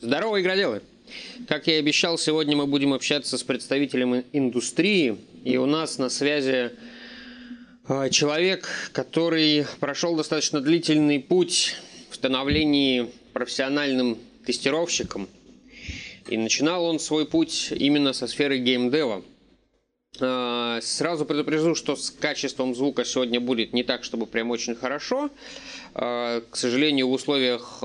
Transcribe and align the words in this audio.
Здорово, 0.00 0.40
игроделы! 0.40 0.82
Как 1.48 1.66
я 1.66 1.74
и 1.74 1.78
обещал, 1.80 2.18
сегодня 2.18 2.56
мы 2.56 2.68
будем 2.68 2.94
общаться 2.94 3.36
с 3.36 3.42
представителем 3.42 4.22
индустрии. 4.32 5.16
И 5.42 5.56
у 5.56 5.66
нас 5.66 5.98
на 5.98 6.08
связи 6.08 6.70
э, 7.88 8.10
человек, 8.10 8.68
который 8.92 9.66
прошел 9.80 10.14
достаточно 10.14 10.60
длительный 10.60 11.18
путь 11.18 11.74
в 12.10 12.14
становлении 12.14 13.10
профессиональным 13.32 14.18
тестировщиком. 14.46 15.28
И 16.28 16.36
начинал 16.36 16.84
он 16.84 17.00
свой 17.00 17.26
путь 17.26 17.72
именно 17.72 18.12
со 18.12 18.28
сферы 18.28 18.58
геймдева. 18.58 19.24
Э, 20.20 20.78
сразу 20.80 21.24
предупрежу, 21.24 21.74
что 21.74 21.96
с 21.96 22.12
качеством 22.12 22.76
звука 22.76 23.04
сегодня 23.04 23.40
будет 23.40 23.72
не 23.72 23.82
так, 23.82 24.04
чтобы 24.04 24.26
прям 24.26 24.52
очень 24.52 24.76
хорошо. 24.76 25.28
Э, 25.96 26.40
к 26.48 26.54
сожалению, 26.54 27.08
в 27.08 27.12
условиях 27.12 27.82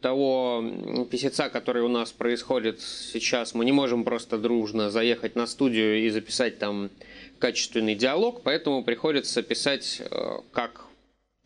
того 0.00 0.64
писеца, 1.10 1.48
который 1.48 1.82
у 1.82 1.88
нас 1.88 2.12
происходит 2.12 2.80
сейчас, 2.80 3.54
мы 3.54 3.64
не 3.64 3.72
можем 3.72 4.04
просто 4.04 4.38
дружно 4.38 4.90
заехать 4.90 5.36
на 5.36 5.46
студию 5.46 6.04
и 6.04 6.10
записать 6.10 6.58
там 6.58 6.90
качественный 7.38 7.94
диалог, 7.94 8.42
поэтому 8.42 8.84
приходится 8.84 9.42
писать 9.42 10.00
э, 10.00 10.38
как, 10.52 10.84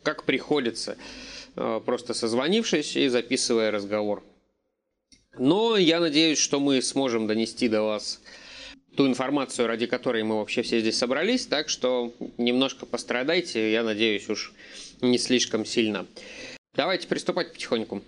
как 0.03 0.25
приходится, 0.25 0.97
э, 1.57 1.81
просто 1.85 2.15
созвонившись 2.15 2.97
и 2.97 3.09
записывая 3.09 3.71
разговор. 3.71 4.23
Но 5.39 5.77
я 5.77 6.01
надеюсь, 6.01 6.39
что 6.39 6.61
мы 6.61 6.81
сможем 6.83 7.27
донести 7.27 7.69
до 7.69 7.83
вас 7.83 8.21
ту 8.97 9.07
информацию, 9.07 9.67
ради 9.67 9.87
которой 9.87 10.23
мы 10.23 10.39
вообще 10.39 10.63
все 10.63 10.81
здесь 10.81 10.97
собрались, 10.97 11.47
так 11.47 11.69
что 11.69 12.13
немножко 12.39 12.87
пострадайте, 12.87 13.73
я 13.73 13.83
надеюсь, 13.83 14.29
уж 14.29 14.53
не 15.01 15.19
слишком 15.19 15.65
сильно. 15.65 16.07
Давайте 16.75 17.09
приступать 17.09 17.53
потихоньку 17.53 18.03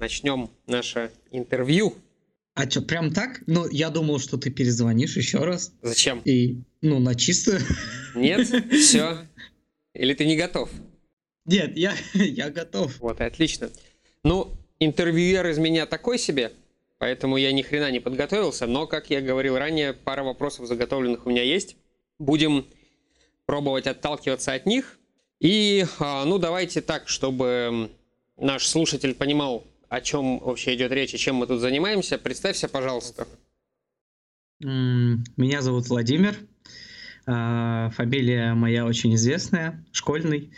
начнем 0.00 0.50
наше 0.66 1.12
интервью. 1.30 1.94
А 2.54 2.68
что, 2.68 2.82
прям 2.82 3.12
так? 3.12 3.42
Ну, 3.46 3.68
я 3.70 3.90
думал, 3.90 4.18
что 4.18 4.36
ты 4.36 4.50
перезвонишь 4.50 5.16
еще 5.16 5.38
раз. 5.38 5.72
Зачем? 5.82 6.20
И, 6.24 6.58
ну, 6.80 6.98
на 6.98 7.14
чистую. 7.14 7.60
Нет, 8.14 8.48
все. 8.72 9.26
Или 9.94 10.14
ты 10.14 10.26
не 10.26 10.36
готов? 10.36 10.70
Нет, 11.46 11.76
я, 11.76 11.94
я 12.14 12.50
готов. 12.50 12.98
Вот, 13.00 13.20
отлично. 13.20 13.70
Ну, 14.24 14.52
интервьюер 14.78 15.46
из 15.46 15.58
меня 15.58 15.86
такой 15.86 16.18
себе, 16.18 16.52
поэтому 16.98 17.36
я 17.36 17.52
ни 17.52 17.62
хрена 17.62 17.90
не 17.90 18.00
подготовился, 18.00 18.66
но, 18.66 18.86
как 18.86 19.10
я 19.10 19.20
говорил 19.20 19.56
ранее, 19.56 19.92
пара 19.92 20.24
вопросов 20.24 20.66
заготовленных 20.66 21.26
у 21.26 21.30
меня 21.30 21.42
есть. 21.42 21.76
Будем 22.18 22.66
пробовать 23.46 23.86
отталкиваться 23.86 24.52
от 24.52 24.66
них. 24.66 24.98
И, 25.38 25.86
а, 25.98 26.24
ну, 26.24 26.38
давайте 26.38 26.82
так, 26.82 27.08
чтобы 27.08 27.90
наш 28.36 28.66
слушатель 28.66 29.14
понимал, 29.14 29.64
о 29.90 30.00
чем 30.00 30.38
вообще 30.38 30.76
идет 30.76 30.92
речь 30.92 31.12
и 31.12 31.18
чем 31.18 31.34
мы 31.34 31.46
тут 31.48 31.60
занимаемся. 31.60 32.16
Представься, 32.16 32.68
пожалуйста. 32.68 33.26
Меня 34.60 35.62
зовут 35.62 35.88
Владимир. 35.88 36.36
А, 37.26 37.90
фамилия 37.90 38.54
моя 38.54 38.86
очень 38.86 39.14
известная, 39.16 39.84
школьный. 39.90 40.52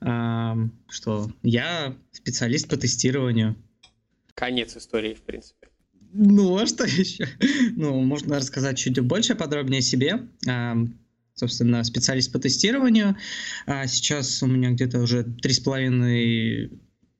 А, 0.00 0.56
что 0.88 1.30
я 1.42 1.94
специалист 2.12 2.66
по 2.66 2.78
тестированию. 2.78 3.56
Конец 4.34 4.76
истории, 4.76 5.14
в 5.14 5.20
принципе. 5.20 5.68
Ну, 6.12 6.56
а 6.56 6.66
что 6.66 6.84
еще? 6.84 7.28
Ну, 7.76 8.00
можно 8.00 8.36
рассказать 8.36 8.78
чуть 8.78 8.98
больше, 9.00 9.34
подробнее 9.34 9.80
о 9.80 9.82
себе. 9.82 10.26
А, 10.48 10.76
собственно, 11.34 11.84
специалист 11.84 12.32
по 12.32 12.38
тестированию. 12.38 13.16
Сейчас 13.66 14.42
у 14.42 14.46
меня 14.46 14.70
где-то 14.70 14.98
уже 15.00 15.24
три 15.24 15.52
с 15.52 15.60
половиной 15.60 16.72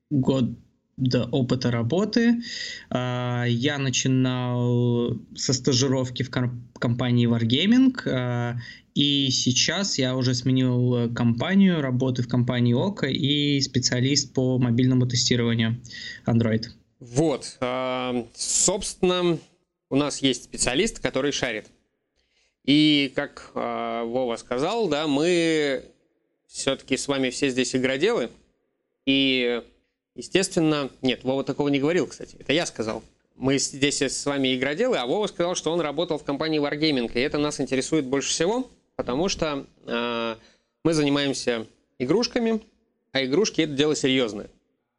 год 0.09 0.57
до 0.99 1.25
опыта 1.25 1.71
работы. 1.71 2.41
А, 2.89 3.45
я 3.47 3.77
начинал 3.77 5.17
со 5.35 5.53
стажировки 5.53 6.23
в 6.23 6.29
компании 6.29 7.27
Wargaming, 7.27 7.95
а, 8.05 8.57
и 8.95 9.29
сейчас 9.31 9.97
я 9.97 10.15
уже 10.15 10.33
сменил 10.33 11.13
компанию, 11.13 11.81
работаю 11.81 12.25
в 12.25 12.29
компании 12.29 12.73
Ока 12.73 13.07
и 13.07 13.59
специалист 13.61 14.33
по 14.33 14.59
мобильному 14.59 15.07
тестированию 15.07 15.81
Android. 16.25 16.65
Вот, 16.99 17.57
а, 17.61 18.27
собственно, 18.35 19.39
у 19.89 19.95
нас 19.95 20.21
есть 20.21 20.43
специалист, 20.43 20.99
который 20.99 21.31
шарит. 21.31 21.67
И 22.65 23.11
как 23.15 23.51
Вова 23.55 24.35
сказал, 24.35 24.89
да, 24.89 25.07
мы 25.07 25.85
все-таки 26.45 26.97
с 26.97 27.07
вами 27.07 27.29
все 27.29 27.49
здесь 27.49 27.75
игроделы, 27.75 28.29
и 29.05 29.63
Естественно, 30.15 30.89
нет, 31.01 31.23
Вова 31.23 31.43
такого 31.43 31.69
не 31.69 31.79
говорил, 31.79 32.07
кстати. 32.07 32.35
Это 32.39 32.53
я 32.53 32.65
сказал. 32.65 33.03
Мы 33.35 33.57
здесь 33.57 34.01
с 34.01 34.25
вами 34.25 34.55
игроделы, 34.55 34.97
а 34.97 35.05
Вова 35.05 35.27
сказал, 35.27 35.55
что 35.55 35.71
он 35.71 35.79
работал 35.79 36.17
в 36.17 36.23
компании 36.23 36.59
Wargaming, 36.59 37.11
и 37.13 37.19
это 37.19 37.37
нас 37.37 37.61
интересует 37.61 38.05
больше 38.05 38.29
всего, 38.29 38.69
потому 38.97 39.29
что 39.29 39.65
э, 39.85 40.35
мы 40.83 40.93
занимаемся 40.93 41.65
игрушками, 41.99 42.61
а 43.13 43.23
игрушки 43.23 43.61
это 43.61 43.73
дело 43.73 43.95
серьезное. 43.95 44.49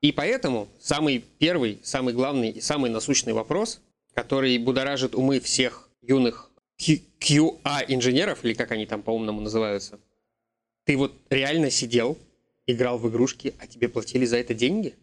И 0.00 0.12
поэтому 0.12 0.68
самый 0.80 1.22
первый, 1.38 1.80
самый 1.82 2.14
главный 2.14 2.50
и 2.50 2.60
самый 2.60 2.90
насущный 2.90 3.34
вопрос, 3.34 3.80
который 4.14 4.56
будоражит 4.56 5.14
умы 5.14 5.40
всех 5.40 5.90
юных 6.00 6.50
QA-инженеров, 6.78 8.44
или 8.44 8.54
как 8.54 8.70
они 8.72 8.86
там 8.86 9.02
по-умному 9.02 9.40
называются, 9.40 10.00
ты 10.84 10.96
вот 10.96 11.12
реально 11.28 11.70
сидел, 11.70 12.16
играл 12.72 12.98
в 12.98 13.08
игрушки, 13.08 13.54
а 13.58 13.66
тебе 13.66 13.88
платили 13.88 14.24
за 14.24 14.36
это 14.36 14.54
деньги? 14.54 14.94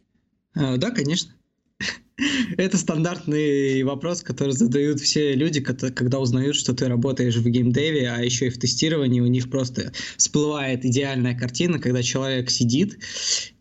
А, 0.54 0.78
да, 0.78 0.92
конечно. 0.92 1.34
Это 2.58 2.78
стандартный 2.78 3.84
вопрос, 3.84 4.22
который 4.22 4.54
задают 4.54 5.00
все 5.00 5.34
люди, 5.34 5.62
когда 5.62 6.20
узнают, 6.20 6.56
что 6.56 6.74
ты 6.74 6.88
работаешь 6.88 7.36
в 7.36 7.48
геймдеве, 7.48 8.10
а 8.10 8.24
еще 8.24 8.48
и 8.48 8.50
в 8.50 8.58
тестировании. 8.58 9.20
У 9.20 9.28
них 9.28 9.50
просто 9.50 9.94
всплывает 10.18 10.84
идеальная 10.86 11.38
картина, 11.38 11.80
когда 11.80 12.02
человек 12.02 12.50
сидит, 12.50 12.98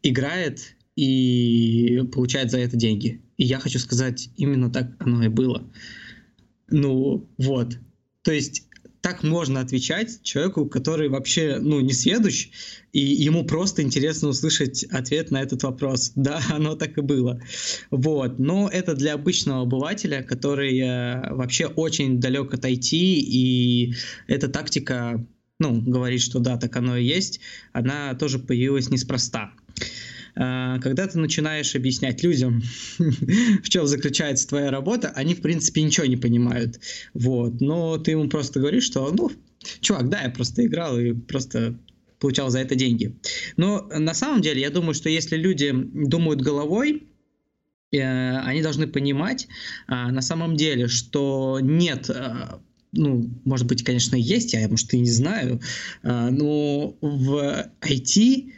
играет 0.03 0.77
и 0.97 2.03
получает 2.13 2.51
за 2.51 2.59
это 2.59 2.77
деньги. 2.77 3.21
И 3.37 3.45
я 3.45 3.59
хочу 3.59 3.79
сказать, 3.79 4.31
именно 4.37 4.71
так 4.71 4.91
оно 4.99 5.25
и 5.25 5.29
было. 5.29 5.71
Ну, 6.69 7.29
вот. 7.37 7.77
То 8.23 8.33
есть 8.33 8.66
так 9.07 9.23
можно 9.23 9.61
отвечать 9.61 10.21
человеку, 10.25 10.67
который 10.67 11.09
вообще, 11.09 11.59
ну, 11.61 11.79
не 11.79 11.93
сведущ, 11.93 12.49
и 12.93 12.99
ему 12.99 13.45
просто 13.45 13.83
интересно 13.83 14.31
услышать 14.31 14.83
ответ 14.83 15.31
на 15.31 15.43
этот 15.43 15.63
вопрос. 15.63 16.13
Да, 16.17 16.41
оно 16.51 16.75
так 16.75 16.99
и 16.99 17.03
было. 17.03 17.41
Вот. 17.93 18.41
Но 18.41 18.69
это 18.69 18.97
для 18.97 19.15
обычного 19.15 19.63
обывателя, 19.63 20.25
который 20.25 20.81
э, 20.81 21.33
вообще 21.33 21.67
очень 21.67 22.19
далек 22.19 22.53
от 22.53 22.65
IT, 22.65 22.89
и 22.91 23.95
эта 24.27 24.49
тактика, 24.49 25.25
ну, 25.61 25.81
говорит, 25.81 26.21
что 26.21 26.41
да, 26.41 26.57
так 26.57 26.75
оно 26.75 26.97
и 26.97 27.05
есть, 27.05 27.39
она 27.73 28.13
тоже 28.15 28.41
появилась 28.41 28.91
неспроста. 28.91 29.53
А, 30.39 30.79
когда 30.81 31.07
ты 31.07 31.19
начинаешь 31.19 31.75
объяснять 31.75 32.23
людям, 32.23 32.63
в 32.99 33.69
чем 33.69 33.87
заключается 33.87 34.47
твоя 34.47 34.71
работа, 34.71 35.11
они, 35.15 35.35
в 35.35 35.41
принципе, 35.41 35.83
ничего 35.83 36.07
не 36.07 36.17
понимают. 36.17 36.79
Вот. 37.15 37.61
Но 37.61 37.97
ты 37.97 38.13
ему 38.13 38.29
просто 38.29 38.61
говоришь, 38.61 38.85
что, 38.85 39.11
ну, 39.13 39.31
чувак, 39.81 40.11
да, 40.11 40.23
я 40.23 40.31
просто 40.31 40.67
играл 40.67 40.99
и 40.99 41.15
просто 41.15 41.79
получал 42.19 42.51
за 42.51 42.59
это 42.59 42.75
деньги. 42.75 43.15
Но 43.57 43.89
на 43.91 44.13
самом 44.13 44.43
деле, 44.43 44.61
я 44.61 44.71
думаю, 44.71 44.95
что 44.95 45.09
если 45.09 45.37
люди 45.37 45.73
думают 45.73 46.43
головой, 46.43 47.05
э, 47.93 47.99
они 47.99 48.61
должны 48.61 48.87
понимать 48.87 49.49
а, 49.87 50.11
на 50.11 50.21
самом 50.21 50.57
деле, 50.57 50.89
что 50.89 51.61
нет 51.63 52.11
ну, 52.93 53.29
может 53.45 53.67
быть, 53.67 53.85
конечно, 53.85 54.17
есть, 54.17 54.55
я, 54.55 54.67
может, 54.69 54.95
и 54.95 54.99
не 54.99 55.11
знаю, 55.11 55.61
но 56.03 56.97
в 57.03 57.71
IT 57.83 58.53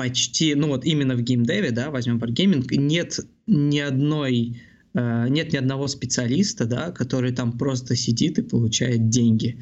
почти, 0.00 0.54
ну 0.54 0.68
вот 0.68 0.86
именно 0.86 1.14
в 1.14 1.20
геймдеве, 1.20 1.72
да, 1.72 1.90
возьмем 1.90 2.16
Wargaming, 2.16 2.64
нет 2.74 3.20
ни 3.46 3.78
одной 3.78 4.62
э, 4.94 5.26
нет 5.28 5.52
ни 5.52 5.58
одного 5.58 5.88
специалиста, 5.88 6.64
да, 6.64 6.90
который 6.90 7.32
там 7.32 7.58
просто 7.58 7.96
сидит 7.96 8.38
и 8.38 8.42
получает 8.42 9.10
деньги. 9.10 9.58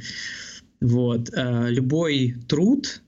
Вот. 0.80 1.30
Э, 1.34 1.66
любой 1.70 2.36
труд, 2.46 3.02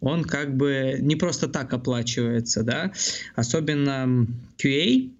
он 0.00 0.24
как 0.24 0.56
бы 0.56 0.96
не 0.98 1.14
просто 1.14 1.46
так 1.46 1.74
оплачивается, 1.74 2.62
да, 2.62 2.90
особенно 3.36 4.26
QA, 4.56 5.10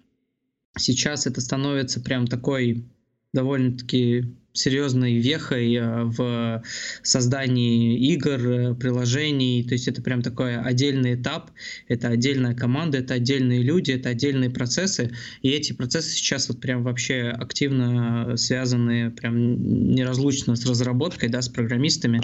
сейчас 0.75 1.27
это 1.27 1.39
становится 1.39 2.01
прям 2.01 2.25
такой 2.25 2.83
довольно-таки 3.31 4.25
серьезной 4.53 5.15
вехой 5.15 5.73
э, 5.75 6.03
в 6.03 6.63
создании 7.01 7.97
игр, 8.13 8.39
э, 8.39 8.75
приложений. 8.75 9.65
То 9.67 9.73
есть 9.73 9.87
это 9.87 10.01
прям 10.01 10.21
такой 10.21 10.57
отдельный 10.57 11.15
этап, 11.15 11.49
это 11.87 12.09
отдельная 12.09 12.53
команда, 12.53 12.99
это 12.99 13.15
отдельные 13.15 13.63
люди, 13.63 13.91
это 13.91 14.09
отдельные 14.09 14.51
процессы. 14.51 15.11
И 15.41 15.49
эти 15.49 15.73
процессы 15.73 16.11
сейчас 16.11 16.49
вот 16.49 16.61
прям 16.61 16.83
вообще 16.83 17.33
активно 17.35 18.37
связаны 18.37 19.09
прям 19.09 19.95
неразлучно 19.95 20.55
с 20.55 20.65
разработкой, 20.67 21.29
да, 21.29 21.41
с 21.41 21.49
программистами. 21.49 22.21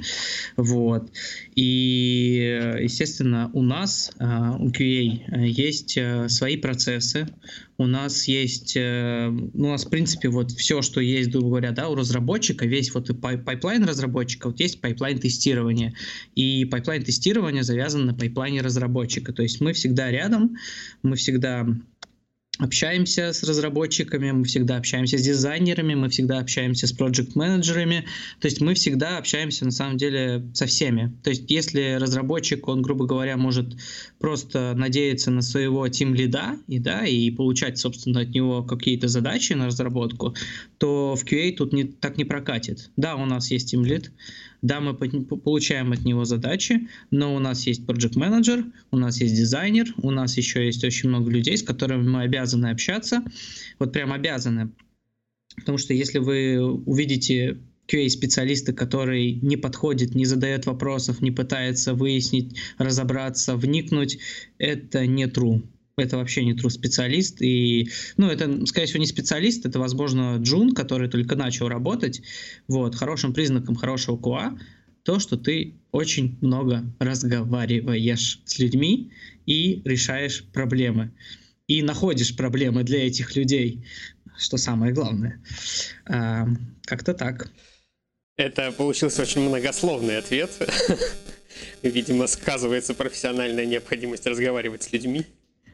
Вот. 0.55 1.11
И, 1.55 2.75
естественно, 2.79 3.49
у 3.53 3.63
нас, 3.63 4.11
э, 4.19 4.25
у 4.59 4.69
QA, 4.69 5.47
есть 5.47 5.97
свои 6.27 6.57
процессы, 6.57 7.27
у 7.77 7.87
нас 7.87 8.27
есть, 8.27 8.75
ну, 8.75 9.49
у 9.53 9.71
нас, 9.71 9.85
в 9.85 9.89
принципе, 9.89 10.27
вот 10.27 10.51
все, 10.51 10.81
что 10.81 10.99
есть, 10.99 11.31
грубо 11.31 11.47
говоря, 11.47 11.71
да, 11.71 11.87
у 11.87 11.95
разработчиков, 11.95 12.18
разработчика, 12.19 12.65
весь 12.65 12.93
вот 12.93 13.09
pipeline 13.21 13.83
разработчика, 13.83 14.47
вот 14.47 14.59
есть 14.59 14.81
pipeline 14.81 15.19
тестирования. 15.19 15.93
И 16.35 16.65
pipeline 16.65 17.03
тестирования 17.03 17.63
завязан 17.63 18.05
на 18.05 18.13
пайплайне 18.13 18.61
разработчика. 18.61 19.33
То 19.33 19.41
есть 19.41 19.61
мы 19.61 19.73
всегда 19.73 20.11
рядом, 20.11 20.57
мы 21.01 21.15
всегда 21.15 21.65
общаемся 22.59 23.31
с 23.33 23.41
разработчиками, 23.43 24.31
мы 24.31 24.43
всегда 24.43 24.77
общаемся 24.77 25.17
с 25.17 25.21
дизайнерами, 25.21 25.95
мы 25.95 26.09
всегда 26.09 26.39
общаемся 26.39 26.87
с 26.87 26.91
проект-менеджерами, 26.91 28.05
то 28.39 28.47
есть 28.47 28.59
мы 28.61 28.73
всегда 28.73 29.17
общаемся 29.17 29.65
на 29.65 29.71
самом 29.71 29.97
деле 29.97 30.45
со 30.53 30.65
всеми. 30.65 31.13
То 31.23 31.29
есть 31.29 31.49
если 31.49 31.97
разработчик, 31.99 32.67
он, 32.67 32.81
грубо 32.81 33.05
говоря, 33.05 33.37
может 33.37 33.77
просто 34.19 34.73
надеяться 34.75 35.31
на 35.31 35.41
своего 35.41 35.87
тим 35.87 36.13
лида 36.13 36.57
и, 36.67 36.79
да, 36.79 37.05
и 37.05 37.31
получать, 37.31 37.77
собственно, 37.77 38.21
от 38.21 38.29
него 38.29 38.63
какие-то 38.63 39.07
задачи 39.07 39.53
на 39.53 39.67
разработку, 39.67 40.35
то 40.77 41.15
в 41.15 41.23
QA 41.23 41.55
тут 41.55 41.71
не, 41.71 41.85
так 41.85 42.17
не 42.17 42.25
прокатит. 42.25 42.91
Да, 42.97 43.15
у 43.15 43.25
нас 43.25 43.51
есть 43.51 43.71
тим 43.71 43.85
лид, 43.85 44.11
да, 44.61 44.79
мы 44.79 44.93
получаем 44.93 45.91
от 45.91 46.03
него 46.05 46.25
задачи, 46.25 46.87
но 47.11 47.35
у 47.35 47.39
нас 47.39 47.65
есть 47.65 47.81
project 47.81 48.17
менеджер 48.17 48.65
у 48.91 48.97
нас 48.97 49.21
есть 49.21 49.35
дизайнер, 49.35 49.93
у 49.97 50.11
нас 50.11 50.37
еще 50.37 50.65
есть 50.65 50.83
очень 50.83 51.09
много 51.09 51.29
людей, 51.29 51.57
с 51.57 51.63
которыми 51.63 52.07
мы 52.07 52.21
обязаны 52.23 52.67
общаться. 52.67 53.23
Вот 53.77 53.93
прям 53.93 54.11
обязаны. 54.11 54.71
Потому 55.55 55.77
что 55.77 55.93
если 55.93 56.19
вы 56.19 56.59
увидите 56.61 57.59
QA-специалиста, 57.87 58.73
который 58.73 59.33
не 59.33 59.57
подходит, 59.57 60.15
не 60.15 60.25
задает 60.25 60.65
вопросов, 60.65 61.21
не 61.21 61.31
пытается 61.31 61.93
выяснить, 61.93 62.57
разобраться, 62.77 63.55
вникнуть, 63.55 64.19
это 64.57 65.05
не 65.05 65.25
true 65.25 65.63
это 65.99 66.17
вообще 66.17 66.43
не 66.43 66.53
true 66.53 66.69
специалист. 66.69 67.41
И, 67.41 67.89
ну, 68.17 68.27
это, 68.27 68.65
скорее 68.65 68.87
всего, 68.87 68.99
не 68.99 69.05
специалист, 69.05 69.65
это, 69.65 69.79
возможно, 69.79 70.37
джун, 70.37 70.73
который 70.73 71.09
только 71.09 71.35
начал 71.35 71.67
работать. 71.67 72.21
Вот, 72.67 72.95
хорошим 72.95 73.33
признаком 73.33 73.75
хорошего 73.75 74.17
QA 74.17 74.57
то, 75.03 75.17
что 75.17 75.37
ты 75.37 75.75
очень 75.91 76.37
много 76.41 76.83
разговариваешь 76.99 78.41
с 78.45 78.59
людьми 78.59 79.11
и 79.45 79.81
решаешь 79.85 80.43
проблемы. 80.53 81.11
И 81.67 81.81
находишь 81.81 82.35
проблемы 82.35 82.83
для 82.83 83.07
этих 83.07 83.35
людей, 83.35 83.85
что 84.37 84.57
самое 84.57 84.93
главное. 84.93 85.41
А, 86.05 86.47
как-то 86.83 87.13
так. 87.13 87.51
Это 88.37 88.71
получился 88.71 89.21
очень 89.23 89.41
многословный 89.41 90.17
ответ. 90.17 90.51
Видимо, 91.83 92.27
сказывается 92.27 92.93
профессиональная 92.93 93.65
необходимость 93.65 94.25
разговаривать 94.25 94.83
с 94.83 94.91
людьми. 94.91 95.25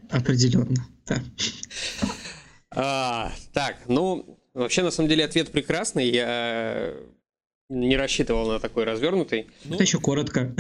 Определенно, 0.09 0.87
да. 1.05 1.21
А, 2.71 3.31
так, 3.53 3.77
ну, 3.87 4.39
вообще, 4.53 4.83
на 4.83 4.91
самом 4.91 5.09
деле, 5.09 5.23
ответ 5.23 5.51
прекрасный. 5.51 6.09
Я 6.09 6.93
не 7.69 7.97
рассчитывал 7.97 8.47
на 8.47 8.59
такой 8.59 8.83
развернутый. 8.83 9.47
Это 9.67 9.81
еще 9.81 9.99
коротко. 9.99 10.53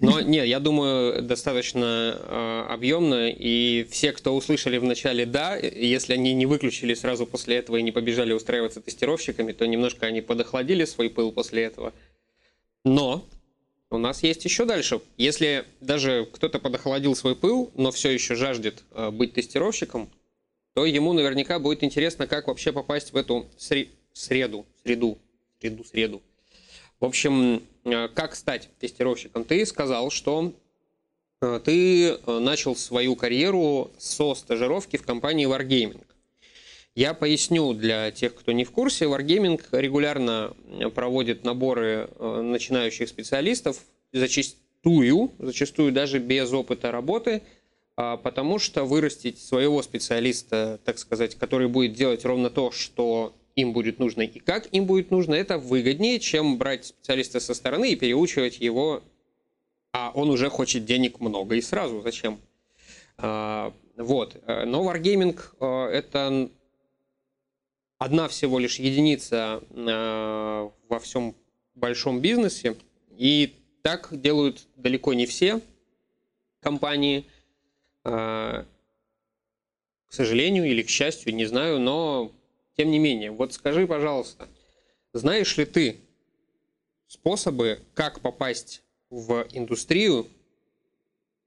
Но 0.00 0.20
нет, 0.20 0.46
я 0.46 0.58
думаю, 0.58 1.22
достаточно 1.22 2.16
э, 2.18 2.64
объемно. 2.68 3.30
И 3.30 3.86
все, 3.90 4.12
кто 4.12 4.34
услышали 4.34 4.78
в 4.78 4.84
начале 4.84 5.24
«да», 5.24 5.56
если 5.56 6.14
они 6.14 6.34
не 6.34 6.46
выключили 6.46 6.94
сразу 6.94 7.26
после 7.26 7.58
этого 7.58 7.76
и 7.76 7.82
не 7.82 7.92
побежали 7.92 8.32
устраиваться 8.32 8.80
тестировщиками, 8.80 9.52
то 9.52 9.66
немножко 9.66 10.06
они 10.06 10.20
подохладили 10.20 10.84
свой 10.84 11.10
пыл 11.10 11.30
после 11.30 11.62
этого. 11.62 11.92
Но 12.84 13.24
у 13.92 13.98
нас 13.98 14.22
есть 14.22 14.44
еще 14.44 14.64
дальше. 14.64 15.02
Если 15.18 15.66
даже 15.80 16.26
кто-то 16.32 16.58
подохладил 16.58 17.14
свой 17.14 17.36
пыл, 17.36 17.70
но 17.74 17.90
все 17.90 18.10
еще 18.10 18.34
жаждет 18.34 18.82
э, 18.92 19.10
быть 19.10 19.34
тестировщиком, 19.34 20.10
то 20.72 20.86
ему 20.86 21.12
наверняка 21.12 21.58
будет 21.58 21.84
интересно, 21.84 22.26
как 22.26 22.48
вообще 22.48 22.72
попасть 22.72 23.12
в 23.12 23.16
эту 23.16 23.46
сре- 23.58 23.90
среду, 24.14 24.64
среду, 24.82 25.18
среду, 25.60 25.84
среду. 25.84 26.22
В 27.00 27.04
общем, 27.04 27.62
э, 27.84 28.08
как 28.08 28.34
стать 28.34 28.70
тестировщиком? 28.80 29.44
Ты 29.44 29.66
сказал, 29.66 30.10
что 30.10 30.54
э, 31.42 31.60
ты 31.62 32.16
начал 32.26 32.74
свою 32.74 33.14
карьеру 33.14 33.90
со 33.98 34.34
стажировки 34.34 34.96
в 34.96 35.04
компании 35.04 35.46
Wargaming. 35.46 36.02
Я 36.94 37.14
поясню 37.14 37.72
для 37.72 38.10
тех, 38.10 38.34
кто 38.34 38.52
не 38.52 38.64
в 38.64 38.70
курсе. 38.70 39.06
Wargaming 39.06 39.60
регулярно 39.72 40.54
проводит 40.94 41.42
наборы 41.42 42.10
э, 42.18 42.40
начинающих 42.42 43.08
специалистов, 43.08 43.78
зачастую, 44.12 45.32
зачастую 45.38 45.92
даже 45.92 46.18
без 46.18 46.52
опыта 46.52 46.92
работы, 46.92 47.42
а, 47.96 48.18
потому 48.18 48.58
что 48.58 48.84
вырастить 48.84 49.38
своего 49.38 49.82
специалиста, 49.82 50.80
так 50.84 50.98
сказать, 50.98 51.34
который 51.36 51.68
будет 51.68 51.94
делать 51.94 52.26
ровно 52.26 52.50
то, 52.50 52.70
что 52.70 53.34
им 53.54 53.72
будет 53.72 53.98
нужно 53.98 54.22
и 54.22 54.38
как 54.38 54.68
им 54.72 54.86
будет 54.86 55.10
нужно, 55.10 55.34
это 55.34 55.58
выгоднее, 55.58 56.18
чем 56.18 56.58
брать 56.58 56.86
специалиста 56.86 57.38
со 57.38 57.54
стороны 57.54 57.92
и 57.92 57.96
переучивать 57.96 58.60
его, 58.60 59.02
а 59.92 60.10
он 60.14 60.30
уже 60.30 60.50
хочет 60.50 60.84
денег 60.84 61.20
много 61.20 61.54
и 61.54 61.60
сразу. 61.62 62.02
Зачем? 62.02 62.38
А, 63.16 63.72
вот. 63.96 64.36
Но 64.46 64.90
Wargaming 64.90 65.38
э, 65.60 65.90
это 65.90 66.50
одна 68.04 68.26
всего 68.28 68.58
лишь 68.58 68.78
единица 68.78 69.62
э, 69.70 70.70
во 70.88 70.98
всем 70.98 71.36
большом 71.74 72.20
бизнесе, 72.20 72.76
и 73.16 73.54
так 73.82 74.08
делают 74.10 74.66
далеко 74.76 75.14
не 75.14 75.26
все 75.26 75.60
компании, 76.60 77.26
э, 78.04 78.64
к 80.08 80.12
сожалению 80.12 80.64
или 80.64 80.82
к 80.82 80.88
счастью, 80.88 81.34
не 81.34 81.44
знаю, 81.44 81.78
но 81.78 82.32
тем 82.76 82.90
не 82.90 82.98
менее. 82.98 83.30
Вот 83.30 83.52
скажи, 83.52 83.86
пожалуйста, 83.86 84.48
знаешь 85.12 85.56
ли 85.56 85.64
ты 85.64 85.96
способы, 87.06 87.80
как 87.94 88.20
попасть 88.20 88.82
в 89.10 89.46
индустрию, 89.52 90.26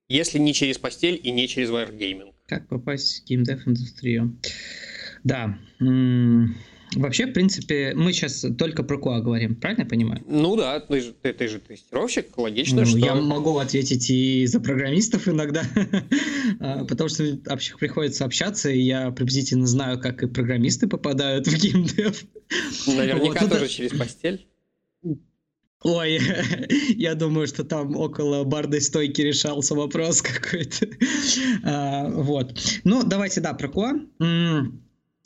если 0.08 0.40
не 0.40 0.54
через 0.54 0.78
постель 0.78 1.20
и 1.22 1.32
не 1.32 1.48
через 1.48 1.70
Wargaming? 1.70 2.34
Как 2.46 2.68
попасть 2.68 3.24
в 3.24 3.26
геймдев 3.26 3.68
индустрию? 3.68 4.38
Да. 5.26 5.58
Вообще, 6.96 7.26
в 7.26 7.34
принципе, 7.34 7.94
мы 7.96 8.14
сейчас 8.14 8.46
только 8.58 8.84
про 8.84 8.98
QA 8.98 9.20
говорим, 9.20 9.56
правильно 9.56 9.82
я 9.82 9.88
понимаю? 9.88 10.24
Ну 10.28 10.56
да, 10.56 10.80
ты 10.80 11.02
же, 11.02 11.14
ты, 11.14 11.34
ты 11.34 11.48
же 11.48 11.60
тестировщик, 11.60 12.38
логично, 12.38 12.82
ну, 12.82 12.86
что... 12.86 12.98
Я 12.98 13.16
могу 13.16 13.58
ответить 13.58 14.10
и 14.10 14.46
за 14.46 14.62
программистов 14.62 15.28
иногда, 15.28 15.64
а, 16.60 16.86
потому 16.86 17.10
что 17.10 17.38
вообще 17.48 17.76
приходится 17.78 18.24
общаться, 18.24 18.70
и 18.70 18.80
я 18.80 19.12
приблизительно 19.12 19.68
знаю, 19.68 20.00
как 20.00 20.24
и 20.24 20.28
программисты 20.28 20.88
попадают 20.88 21.48
в 21.48 21.58
геймдев. 21.58 22.24
Наверняка 22.88 23.42
вот, 23.42 23.50
тоже 23.50 23.68
через 23.68 23.92
постель. 23.92 24.48
Ой, 25.84 26.20
я 26.96 27.16
думаю, 27.16 27.48
что 27.48 27.64
там 27.64 27.96
около 27.98 28.44
барной 28.44 28.80
стойки 28.80 29.22
решался 29.22 29.76
вопрос 29.76 30.22
какой-то. 30.22 30.88
А, 31.64 32.10
вот. 32.10 32.58
Ну, 32.86 33.04
давайте, 33.04 33.42
да, 33.42 33.54
про 33.54 33.68
QA 33.68 34.72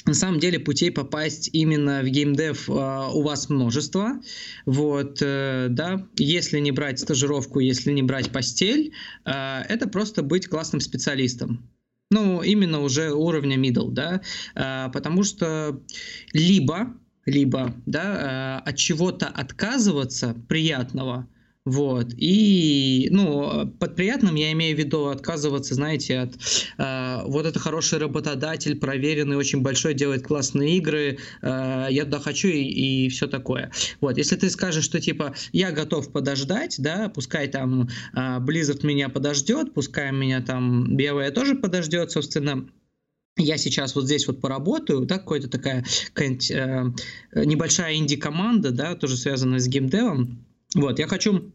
на 0.10 0.16
самом 0.16 0.40
деле 0.40 0.60
путей 0.60 0.92
попасть 0.92 1.52
именно 1.54 2.02
в 2.02 2.08
геймдев 2.08 2.68
uh, 2.68 3.12
у 3.14 3.22
вас 3.22 3.48
множество. 3.48 4.20
Вот, 4.66 5.22
uh, 5.22 5.68
да, 5.70 6.08
если 6.18 6.60
не 6.60 6.72
брать 6.72 7.00
стажировку, 7.00 7.60
если 7.60 7.92
не 7.92 8.02
брать 8.02 8.32
постель, 8.32 8.92
uh, 9.26 9.64
это 9.70 9.88
просто 9.88 10.24
быть 10.24 10.48
классным 10.48 10.82
специалистом. 10.82 11.70
Ну, 12.10 12.42
именно 12.42 12.82
уже 12.82 13.14
уровня 13.14 13.56
middle, 13.56 13.92
да, 13.92 14.22
потому 14.56 15.22
что 15.22 15.80
либо, 16.34 16.96
либо, 17.28 17.76
да, 17.86 18.58
от 18.66 18.78
чего-то 18.78 19.28
отказываться 19.28 20.36
приятного– 20.48 21.28
вот. 21.70 22.08
И, 22.18 23.10
ну, 23.12 23.68
под 23.80 23.96
приятным 23.96 24.34
я 24.34 24.52
имею 24.54 24.76
в 24.76 24.80
виду 24.80 25.06
отказываться, 25.06 25.76
знаете, 25.76 26.18
от 26.20 26.36
э, 26.80 27.22
вот 27.26 27.46
это 27.46 27.60
хороший 27.60 28.00
работодатель, 28.00 28.76
проверенный, 28.76 29.38
очень 29.38 29.62
большой, 29.62 29.94
делает 29.94 30.26
классные 30.26 30.78
игры, 30.78 31.20
э, 31.44 31.88
я 31.92 32.06
туда 32.06 32.20
хочу 32.20 32.48
и, 32.48 32.64
и 32.64 33.10
все 33.10 33.28
такое. 33.28 33.72
Вот. 34.02 34.18
Если 34.18 34.36
ты 34.36 34.50
скажешь, 34.50 34.84
что 34.84 35.00
типа 35.00 35.36
я 35.52 35.72
готов 35.72 36.12
подождать, 36.12 36.78
да, 36.80 37.10
пускай 37.10 37.48
там 37.48 37.84
э, 37.84 38.20
Blizzard 38.40 38.84
меня 38.84 39.10
подождет, 39.10 39.76
пускай 39.76 40.12
меня 40.12 40.42
там 40.42 40.98
BioWare 40.98 41.30
тоже 41.30 41.54
подождет, 41.54 42.12
собственно, 42.12 42.68
я 43.38 43.58
сейчас 43.58 43.94
вот 43.94 44.06
здесь 44.06 44.28
вот 44.28 44.42
поработаю, 44.42 45.02
да, 45.02 45.20
какая-то 45.20 45.50
такая 45.50 45.86
э, 46.16 46.24
небольшая 47.36 47.96
инди-команда, 47.96 48.72
да, 48.72 48.96
тоже 48.96 49.18
связанная 49.18 49.60
с 49.60 49.68
геймдевом. 49.68 50.44
Вот, 50.76 51.00
я 51.00 51.08
хочу 51.08 51.52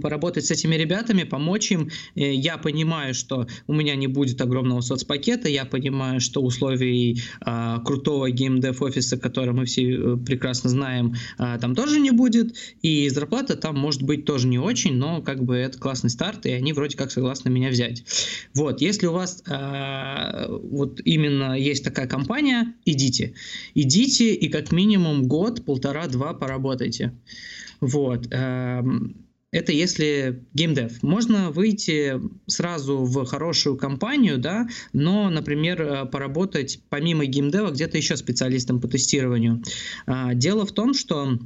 поработать 0.00 0.44
с 0.44 0.50
этими 0.50 0.74
ребятами, 0.74 1.22
помочь 1.22 1.72
им. 1.72 1.88
Э, 2.14 2.34
я 2.34 2.58
понимаю, 2.58 3.14
что 3.14 3.46
у 3.66 3.72
меня 3.72 3.96
не 3.96 4.06
будет 4.06 4.40
огромного 4.40 4.82
соцпакета, 4.82 5.48
я 5.48 5.64
понимаю, 5.64 6.20
что 6.20 6.42
условий 6.42 7.22
а, 7.40 7.80
крутого 7.80 8.30
геймдев 8.30 8.82
офиса, 8.82 9.16
который 9.16 9.54
мы 9.54 9.64
все 9.64 9.82
э, 9.94 10.16
прекрасно 10.16 10.70
знаем, 10.70 11.14
а, 11.38 11.58
там 11.58 11.74
тоже 11.74 11.98
не 11.98 12.10
будет, 12.10 12.56
и 12.82 13.08
зарплата 13.08 13.56
там 13.56 13.78
может 13.78 14.02
быть 14.02 14.24
тоже 14.26 14.48
не 14.48 14.58
очень, 14.58 14.94
но 14.94 15.22
как 15.22 15.42
бы 15.42 15.56
это 15.56 15.78
классный 15.78 16.10
старт, 16.10 16.44
и 16.46 16.50
они 16.50 16.72
вроде 16.72 16.96
как 16.96 17.10
согласны 17.10 17.48
меня 17.48 17.70
взять. 17.70 18.04
Вот, 18.54 18.80
если 18.80 19.06
у 19.06 19.12
вас 19.12 19.42
а, 19.48 20.46
вот 20.48 21.00
именно 21.04 21.58
есть 21.58 21.84
такая 21.84 22.06
компания, 22.06 22.74
идите, 22.84 23.34
идите 23.74 24.34
и 24.34 24.48
как 24.48 24.72
минимум 24.72 25.26
год, 25.26 25.64
полтора-два 25.64 26.34
поработайте. 26.34 27.14
Вот. 27.80 28.26
Эм, 28.30 29.29
это 29.52 29.72
если 29.72 30.44
геймдев. 30.54 31.02
Можно 31.02 31.50
выйти 31.50 32.20
сразу 32.46 32.98
в 32.98 33.24
хорошую 33.24 33.76
компанию, 33.76 34.38
да, 34.38 34.68
но, 34.92 35.28
например, 35.28 35.82
э, 35.82 36.06
поработать 36.06 36.80
помимо 36.88 37.24
геймдева 37.26 37.70
где-то 37.70 37.96
еще 37.96 38.16
специалистом 38.16 38.80
по 38.80 38.88
тестированию. 38.88 39.62
А, 40.06 40.34
дело 40.34 40.66
в 40.66 40.72
том, 40.72 40.94
что 40.94 41.38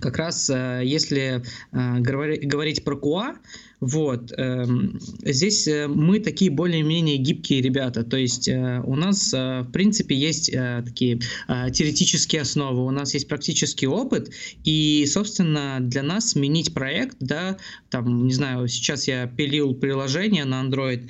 как 0.00 0.18
раз 0.18 0.50
э, 0.50 0.82
если 0.84 1.42
э, 1.72 2.00
говорить 2.00 2.84
про 2.84 2.94
QA, 2.96 3.36
вот. 3.80 4.32
Эм, 4.36 4.98
здесь 5.22 5.68
э, 5.68 5.86
мы 5.86 6.18
такие 6.18 6.50
более-менее 6.50 7.16
гибкие 7.16 7.60
ребята. 7.60 8.02
То 8.02 8.16
есть 8.16 8.48
э, 8.48 8.82
у 8.84 8.96
нас, 8.96 9.32
э, 9.32 9.60
в 9.60 9.70
принципе, 9.70 10.16
есть 10.16 10.50
такие 10.84 11.20
теоретические 11.48 12.42
основы, 12.42 12.84
у 12.84 12.90
нас 12.90 13.14
есть 13.14 13.28
практический 13.28 13.86
опыт, 13.86 14.30
и, 14.64 15.04
собственно, 15.06 15.78
для 15.80 16.02
нас 16.02 16.30
сменить 16.30 16.74
проект, 16.74 17.16
да, 17.20 17.58
там, 17.90 18.26
не 18.26 18.32
знаю, 18.32 18.68
сейчас 18.68 19.06
я 19.08 19.26
пилил 19.26 19.74
приложение 19.74 20.44
на 20.44 20.62
Android, 20.62 21.08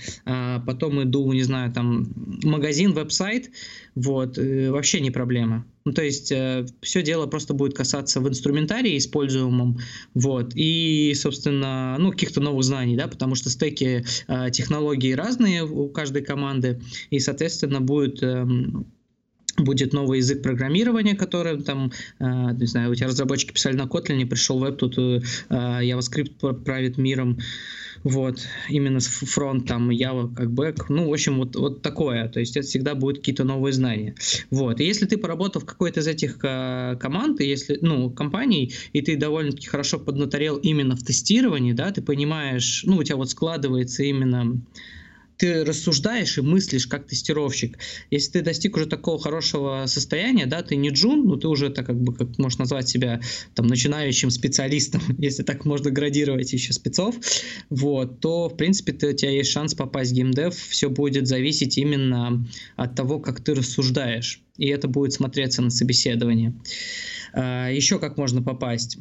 потом 0.67 1.03
иду, 1.03 1.33
не 1.33 1.43
знаю, 1.43 1.73
там, 1.73 2.09
магазин, 2.43 2.93
веб-сайт, 2.93 3.51
вот, 3.95 4.39
вообще 4.39 5.01
не 5.01 5.11
проблема. 5.11 5.65
Ну, 5.89 5.95
то 5.95 6.03
есть 6.03 6.31
э, 6.33 6.67
все 6.83 7.03
дело 7.03 7.27
просто 7.27 7.55
будет 7.55 7.75
касаться 7.75 8.21
в 8.21 8.29
инструментарии 8.29 8.99
используемом, 8.99 9.79
вот, 10.13 10.53
и, 10.55 11.15
собственно, 11.17 11.97
ну, 11.99 12.11
каких-то 12.11 12.43
новых 12.43 12.58
знаний, 12.63 12.97
да, 12.97 13.09
потому 13.09 13.35
что 13.35 13.51
стеки 13.51 14.05
э, 14.27 14.51
технологий 14.51 15.15
разные 15.15 15.65
у 15.65 15.89
каждой 15.89 16.23
команды, 16.23 16.81
и, 17.11 17.19
соответственно, 17.21 17.81
будет... 17.81 18.23
Будет 19.59 19.93
новый 19.93 20.19
язык 20.19 20.43
программирования, 20.43 21.17
который 21.17 21.61
там, 21.63 21.93
э, 22.21 22.25
не 22.25 22.67
знаю, 22.67 22.91
у 22.91 22.95
тебя 22.95 23.09
разработчики 23.09 23.53
писали 23.53 23.77
на 23.77 23.83
Kotlin, 23.83 24.25
пришел 24.27 24.59
веб, 24.59 24.77
тут 24.77 24.97
э, 24.99 25.21
JavaScript 25.51 26.65
правит 26.65 26.97
миром, 26.97 27.39
вот, 28.05 28.47
именно 28.69 29.01
с 29.01 29.07
фронт, 29.07 29.67
там, 29.67 29.91
Java 29.91 30.33
как 30.35 30.51
бэк, 30.51 30.87
ну, 30.89 31.09
в 31.09 31.13
общем, 31.13 31.39
вот, 31.39 31.57
вот 31.57 31.83
такое, 31.83 32.29
то 32.29 32.41
есть 32.41 32.57
это 32.57 32.67
всегда 32.67 32.95
будут 32.95 33.19
какие-то 33.19 33.45
новые 33.45 33.73
знания, 33.73 34.15
вот, 34.51 34.81
и 34.81 34.85
если 34.85 35.07
ты 35.07 35.17
поработал 35.17 35.63
в 35.63 35.65
какой-то 35.65 36.01
из 36.01 36.07
этих 36.07 36.39
э, 36.43 36.97
команд, 37.01 37.41
если, 37.41 37.79
ну, 37.81 38.11
компаний, 38.11 38.73
и 38.93 39.03
ты 39.03 39.17
довольно-таки 39.17 39.67
хорошо 39.67 39.99
поднаторел 39.99 40.57
именно 40.57 40.97
в 40.97 41.03
тестировании, 41.03 41.73
да, 41.73 41.91
ты 41.91 42.03
понимаешь, 42.03 42.85
ну, 42.87 42.97
у 42.97 43.03
тебя 43.03 43.17
вот 43.17 43.31
складывается 43.31 44.05
именно 44.05 44.61
ты 45.39 45.65
рассуждаешь 45.65 46.37
и 46.37 46.43
мыслишь 46.43 46.87
как 46.87 47.07
тестировщик. 47.07 47.79
Если 48.11 48.33
ты 48.33 48.43
достиг 48.43 48.77
уже 48.77 48.87
такого 48.87 49.19
хорошего 49.19 49.85
состояния, 49.87 50.47
да, 50.47 50.63
ты 50.63 50.77
не 50.77 50.91
джун, 50.91 51.27
но 51.27 51.37
ты 51.37 51.47
уже 51.47 51.71
так 51.71 51.87
как 51.87 52.01
бы, 52.01 52.13
как 52.13 52.37
можешь 52.39 52.59
назвать 52.59 52.89
себя 52.89 53.21
там 53.55 53.69
начинающим 53.69 54.31
специалистом, 54.31 55.01
если 55.19 55.45
так 55.45 55.65
можно 55.65 55.91
градировать 55.91 56.53
еще 56.53 56.73
спецов, 56.73 57.17
вот, 57.71 58.21
то 58.21 58.49
в 58.49 58.57
принципе 58.57 58.93
ты, 58.93 59.11
у 59.11 59.13
тебя 59.13 59.31
есть 59.31 59.51
шанс 59.51 59.75
попасть 59.75 60.11
в 60.11 60.15
геймдев, 60.15 60.55
все 60.57 60.91
будет 60.91 61.29
зависеть 61.29 61.79
именно 61.79 62.45
от 62.77 62.97
того, 62.97 63.21
как 63.21 63.41
ты 63.41 63.55
рассуждаешь, 63.55 64.43
и 64.57 64.67
это 64.67 64.89
будет 64.89 65.13
смотреться 65.13 65.63
на 65.63 65.71
собеседовании. 65.71 66.53
А, 67.33 67.71
еще 67.71 68.01
как 68.01 68.17
можно 68.17 68.43
попасть? 68.43 68.99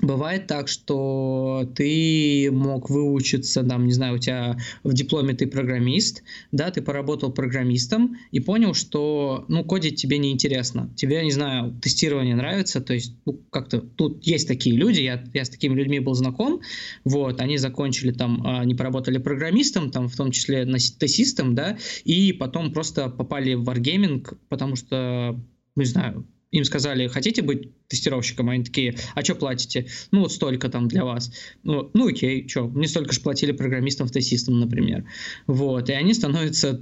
Бывает 0.00 0.46
так, 0.46 0.68
что 0.68 1.70
ты 1.74 2.50
мог 2.52 2.90
выучиться, 2.90 3.62
там, 3.62 3.86
не 3.86 3.92
знаю, 3.92 4.16
у 4.16 4.18
тебя 4.18 4.58
в 4.84 4.92
дипломе 4.92 5.32
ты 5.32 5.46
программист, 5.46 6.22
да, 6.52 6.70
ты 6.70 6.82
поработал 6.82 7.32
программистом 7.32 8.16
и 8.30 8.40
понял, 8.40 8.74
что, 8.74 9.46
ну, 9.48 9.64
кодить 9.64 10.00
тебе 10.00 10.18
неинтересно. 10.18 10.90
Тебе, 10.96 11.24
не 11.24 11.30
знаю, 11.30 11.74
тестирование 11.80 12.36
нравится, 12.36 12.82
то 12.82 12.92
есть, 12.92 13.14
ну, 13.24 13.40
как-то 13.50 13.80
тут 13.80 14.26
есть 14.26 14.46
такие 14.46 14.76
люди, 14.76 15.00
я, 15.00 15.24
я 15.32 15.44
с 15.46 15.48
такими 15.48 15.74
людьми 15.74 15.98
был 15.98 16.12
знаком, 16.14 16.60
вот, 17.04 17.40
они 17.40 17.56
закончили 17.56 18.12
там, 18.12 18.46
они 18.46 18.74
поработали 18.74 19.16
программистом, 19.16 19.90
там, 19.90 20.08
в 20.08 20.16
том 20.16 20.30
числе 20.30 20.66
тестистом, 20.98 21.54
да, 21.54 21.78
и 22.04 22.32
потом 22.32 22.72
просто 22.72 23.08
попали 23.08 23.54
в 23.54 23.66
Wargaming, 23.66 24.26
потому 24.50 24.76
что, 24.76 25.40
не 25.74 25.84
знаю, 25.86 26.26
им 26.50 26.64
сказали, 26.64 27.08
хотите 27.08 27.42
быть 27.42 27.70
тестировщиком? 27.88 28.48
Они 28.50 28.64
такие, 28.64 28.96
а 29.14 29.22
что 29.22 29.34
платите? 29.34 29.86
Ну, 30.10 30.20
вот 30.20 30.32
столько 30.32 30.68
там 30.68 30.88
для 30.88 31.04
вас. 31.04 31.32
Ну, 31.62 31.90
ну 31.94 32.08
окей, 32.08 32.48
что, 32.48 32.68
мне 32.68 32.88
столько 32.88 33.12
же 33.12 33.20
платили 33.20 33.52
программистам 33.52 34.06
в 34.06 34.12
тестистам, 34.12 34.60
например. 34.60 35.04
Вот, 35.46 35.90
и 35.90 35.92
они 35.92 36.14
становятся 36.14 36.80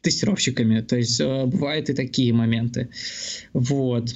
тестировщиками. 0.00 0.80
То 0.80 0.96
есть 0.96 1.20
э, 1.20 1.46
бывают 1.46 1.90
и 1.90 1.94
такие 1.94 2.32
моменты. 2.32 2.90
Вот. 3.52 4.14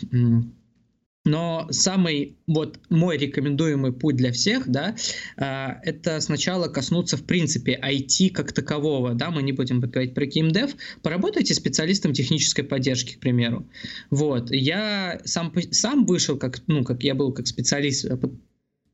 Но 1.31 1.69
самый 1.71 2.37
вот 2.49 2.81
мой 2.89 3.17
рекомендуемый 3.17 3.93
путь 3.93 4.17
для 4.17 4.33
всех, 4.33 4.69
да, 4.69 4.97
а, 5.37 5.79
это 5.85 6.21
сначала 6.21 6.67
коснуться 6.67 7.17
в 7.17 7.23
принципе 7.23 7.79
IT 7.81 8.31
как 8.31 8.53
такового, 8.53 9.15
да, 9.15 9.31
мы 9.31 9.43
не 9.45 9.53
будем 9.53 9.81
говорить 9.81 10.13
про 10.13 10.27
GameDev, 10.27 10.75
поработайте 11.03 11.55
специалистом 11.55 12.15
технической 12.15 12.65
поддержки, 12.65 13.15
к 13.15 13.21
примеру. 13.21 13.65
Вот, 14.11 14.51
я 14.51 15.21
сам, 15.25 15.53
сам 15.71 16.05
вышел 16.05 16.37
как, 16.37 16.63
ну, 16.67 16.83
как 16.83 17.05
я 17.05 17.15
был 17.15 17.33
как 17.33 17.47
специалист 17.47 18.07
э, 18.07 18.19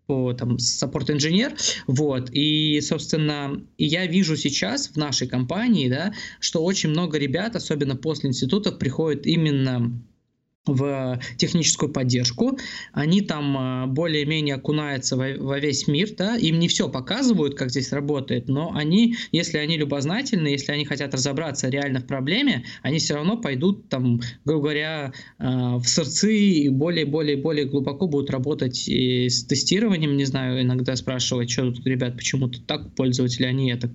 по 0.06 0.34
там 0.34 0.58
саппорт-инженер, 0.58 1.54
вот, 1.86 2.28
и, 2.32 2.80
собственно, 2.82 3.62
я 3.78 4.06
вижу 4.06 4.36
сейчас 4.36 4.88
в 4.88 4.96
нашей 4.96 5.26
компании, 5.26 5.88
да, 5.88 6.12
что 6.38 6.62
очень 6.62 6.90
много 6.90 7.16
ребят, 7.16 7.56
особенно 7.56 7.96
после 7.96 8.28
институтов, 8.28 8.78
приходят 8.78 9.26
именно 9.26 9.90
в 10.66 11.20
техническую 11.36 11.90
поддержку, 11.90 12.58
они 12.92 13.20
там 13.20 13.56
а, 13.56 13.86
более-менее 13.86 14.56
окунаются 14.56 15.16
во, 15.16 15.58
весь 15.58 15.86
мир, 15.86 16.08
да, 16.16 16.36
им 16.36 16.58
не 16.58 16.68
все 16.68 16.88
показывают, 16.88 17.54
как 17.54 17.70
здесь 17.70 17.92
работает, 17.92 18.48
но 18.48 18.72
они, 18.74 19.16
если 19.32 19.58
они 19.58 19.76
любознательны, 19.76 20.48
если 20.48 20.72
они 20.72 20.84
хотят 20.84 21.14
разобраться 21.14 21.68
реально 21.68 22.00
в 22.00 22.06
проблеме, 22.06 22.64
они 22.82 22.98
все 22.98 23.14
равно 23.14 23.36
пойдут 23.36 23.88
там, 23.88 24.20
грубо 24.44 24.62
говоря, 24.62 25.12
а, 25.38 25.78
в 25.78 25.86
сорцы 25.86 26.36
и 26.36 26.68
более-более-более 26.68 27.66
глубоко 27.66 28.06
будут 28.06 28.30
работать 28.30 28.88
и 28.88 29.28
с 29.28 29.44
тестированием, 29.44 30.16
не 30.16 30.24
знаю, 30.24 30.62
иногда 30.62 30.96
спрашивать, 30.96 31.50
что 31.50 31.70
тут, 31.70 31.86
ребят, 31.86 32.16
почему-то 32.16 32.60
так 32.60 32.94
пользователи, 32.94 33.46
они 33.46 33.70
это. 33.70 33.90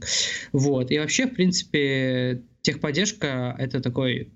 Вот, 0.54 0.92
и 0.92 1.00
вообще, 1.00 1.28
в 1.28 1.34
принципе, 1.34 2.44
техподдержка 2.62 3.56
это 3.58 3.82
такой 3.82 4.32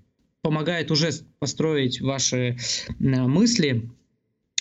помогает 0.46 0.92
уже 0.92 1.10
построить 1.40 2.00
ваши 2.00 2.56
мысли 3.00 3.90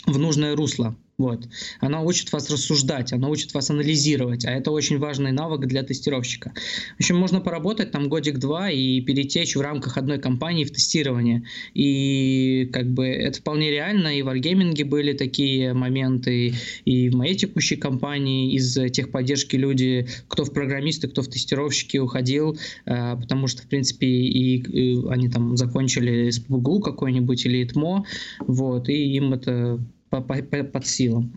в 0.07 0.17
нужное 0.17 0.55
русло. 0.55 0.95
Вот. 1.17 1.47
Она 1.79 2.01
учит 2.01 2.33
вас 2.33 2.49
рассуждать, 2.49 3.13
она 3.13 3.29
учит 3.29 3.53
вас 3.53 3.69
анализировать, 3.69 4.43
а 4.45 4.51
это 4.51 4.71
очень 4.71 4.97
важный 4.97 5.31
навык 5.31 5.65
для 5.65 5.81
тестировщика. 5.83 6.53
В 6.97 6.99
общем, 6.99 7.15
можно 7.15 7.39
поработать 7.39 7.91
там 7.91 8.09
годик-два 8.09 8.69
и 8.69 8.99
перетечь 8.99 9.55
в 9.55 9.61
рамках 9.61 9.97
одной 9.97 10.19
компании 10.19 10.65
в 10.65 10.71
тестирование. 10.71 11.43
И 11.73 12.69
как 12.73 12.91
бы 12.91 13.07
это 13.07 13.39
вполне 13.39 13.71
реально, 13.71 14.17
и 14.17 14.21
в 14.21 14.27
Wargaming 14.27 14.83
были 14.83 15.13
такие 15.13 15.73
моменты, 15.73 16.53
и 16.83 17.09
в 17.09 17.15
моей 17.15 17.35
текущей 17.35 17.77
компании 17.77 18.53
из 18.53 18.73
техподдержки 18.73 19.55
люди, 19.55 20.07
кто 20.27 20.43
в 20.43 20.51
программисты, 20.51 21.07
кто 21.07 21.21
в 21.21 21.29
тестировщики 21.29 21.97
уходил, 21.97 22.57
э, 22.85 23.15
потому 23.15 23.47
что, 23.47 23.61
в 23.61 23.67
принципе, 23.67 24.07
и, 24.07 24.57
и 24.57 25.07
они 25.07 25.29
там 25.29 25.55
закончили 25.55 26.29
СПБГУ 26.29 26.81
какой-нибудь 26.81 27.45
или 27.45 27.63
ИТМО, 27.63 28.05
вот, 28.47 28.89
и 28.89 29.15
им 29.15 29.33
это 29.33 29.79
под 30.09 30.87
силу. 30.87 31.29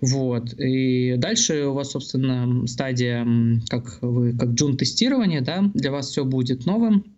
Вот. 0.00 0.52
И 0.58 1.14
дальше 1.16 1.66
у 1.66 1.72
вас, 1.72 1.90
собственно, 1.92 2.66
стадия, 2.66 3.26
как 3.68 3.98
вы, 4.02 4.36
как 4.36 4.50
джун 4.50 4.76
тестирования, 4.76 5.40
да, 5.40 5.70
для 5.74 5.90
вас 5.90 6.10
все 6.10 6.24
будет 6.24 6.66
новым. 6.66 7.16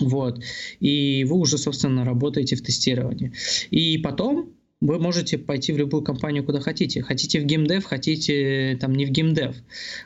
Вот. 0.00 0.42
И 0.80 1.24
вы 1.28 1.36
уже, 1.36 1.58
собственно, 1.58 2.04
работаете 2.04 2.56
в 2.56 2.62
тестировании. 2.62 3.32
И 3.70 3.98
потом 3.98 4.52
вы 4.80 4.98
можете 4.98 5.38
пойти 5.38 5.72
в 5.72 5.78
любую 5.78 6.02
компанию, 6.02 6.44
куда 6.44 6.60
хотите. 6.60 7.02
Хотите 7.02 7.40
в 7.40 7.44
геймдев, 7.44 7.84
хотите 7.84 8.76
там 8.80 8.94
не 8.94 9.06
в 9.06 9.10
геймдев. 9.10 9.56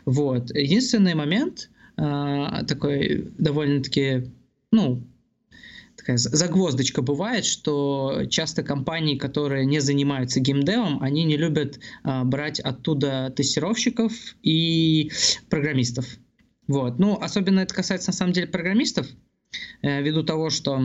Вот. 0.04 0.54
Единственный 0.54 1.14
момент, 1.14 1.70
э, 1.96 2.64
такой 2.68 3.30
довольно-таки, 3.38 4.30
ну, 4.70 5.02
такая 6.06 6.18
загвоздочка 6.18 7.02
бывает, 7.02 7.44
что 7.44 8.22
часто 8.30 8.62
компании, 8.62 9.18
которые 9.18 9.66
не 9.66 9.80
занимаются 9.80 10.38
геймдевом, 10.38 11.02
они 11.02 11.24
не 11.24 11.36
любят 11.36 11.80
а, 12.04 12.22
брать 12.22 12.60
оттуда 12.60 13.32
тестировщиков 13.34 14.12
и 14.42 15.10
программистов. 15.50 16.06
Вот. 16.68 17.00
Ну, 17.00 17.18
особенно 17.20 17.60
это 17.60 17.74
касается 17.74 18.10
на 18.10 18.14
самом 18.14 18.32
деле 18.32 18.46
программистов, 18.46 19.08
э, 19.82 20.02
ввиду 20.02 20.22
того, 20.22 20.50
что 20.50 20.80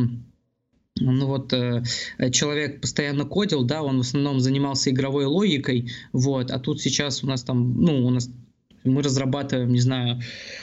ну 1.00 1.28
вот 1.28 1.54
э, 1.54 1.84
человек 2.32 2.82
постоянно 2.82 3.26
кодил, 3.26 3.64
да, 3.64 3.84
он 3.84 3.98
в 3.98 4.02
основном 4.02 4.40
занимался 4.40 4.90
игровой 4.90 5.26
логикой, 5.26 5.92
вот, 6.14 6.52
а 6.52 6.60
тут 6.60 6.82
сейчас 6.82 7.24
у 7.24 7.28
нас 7.28 7.44
там, 7.44 7.80
ну, 7.80 8.06
у 8.06 8.10
нас 8.10 8.30
мы 8.84 9.02
разрабатываем, 9.02 9.72
не 9.72 9.80
знаю, 9.80 10.22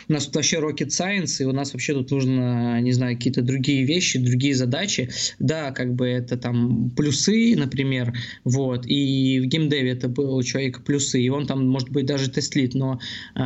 у 0.08 0.12
нас 0.12 0.26
тут 0.26 0.36
вообще 0.36 0.58
rocket 0.58 0.88
science, 0.88 1.42
и 1.42 1.44
у 1.44 1.52
нас 1.52 1.72
вообще 1.72 1.94
тут 1.94 2.10
нужно, 2.10 2.80
не 2.80 2.92
знаю, 2.92 3.16
какие-то 3.16 3.42
другие 3.42 3.84
вещи, 3.84 4.18
другие 4.18 4.54
задачи. 4.54 5.10
Да, 5.38 5.70
как 5.70 5.94
бы 5.94 6.06
это 6.06 6.36
там 6.36 6.90
плюсы, 6.90 7.54
например, 7.56 8.12
вот, 8.44 8.86
и 8.86 9.40
в 9.40 9.46
геймдеве 9.46 9.90
это 9.90 10.08
было 10.08 10.36
у 10.36 10.42
человека 10.42 10.80
плюсы, 10.80 11.20
и 11.20 11.28
он 11.28 11.46
там, 11.46 11.68
может 11.68 11.90
быть, 11.90 12.06
даже 12.06 12.30
тестлит, 12.30 12.74
но 12.74 12.98
э, 13.34 13.38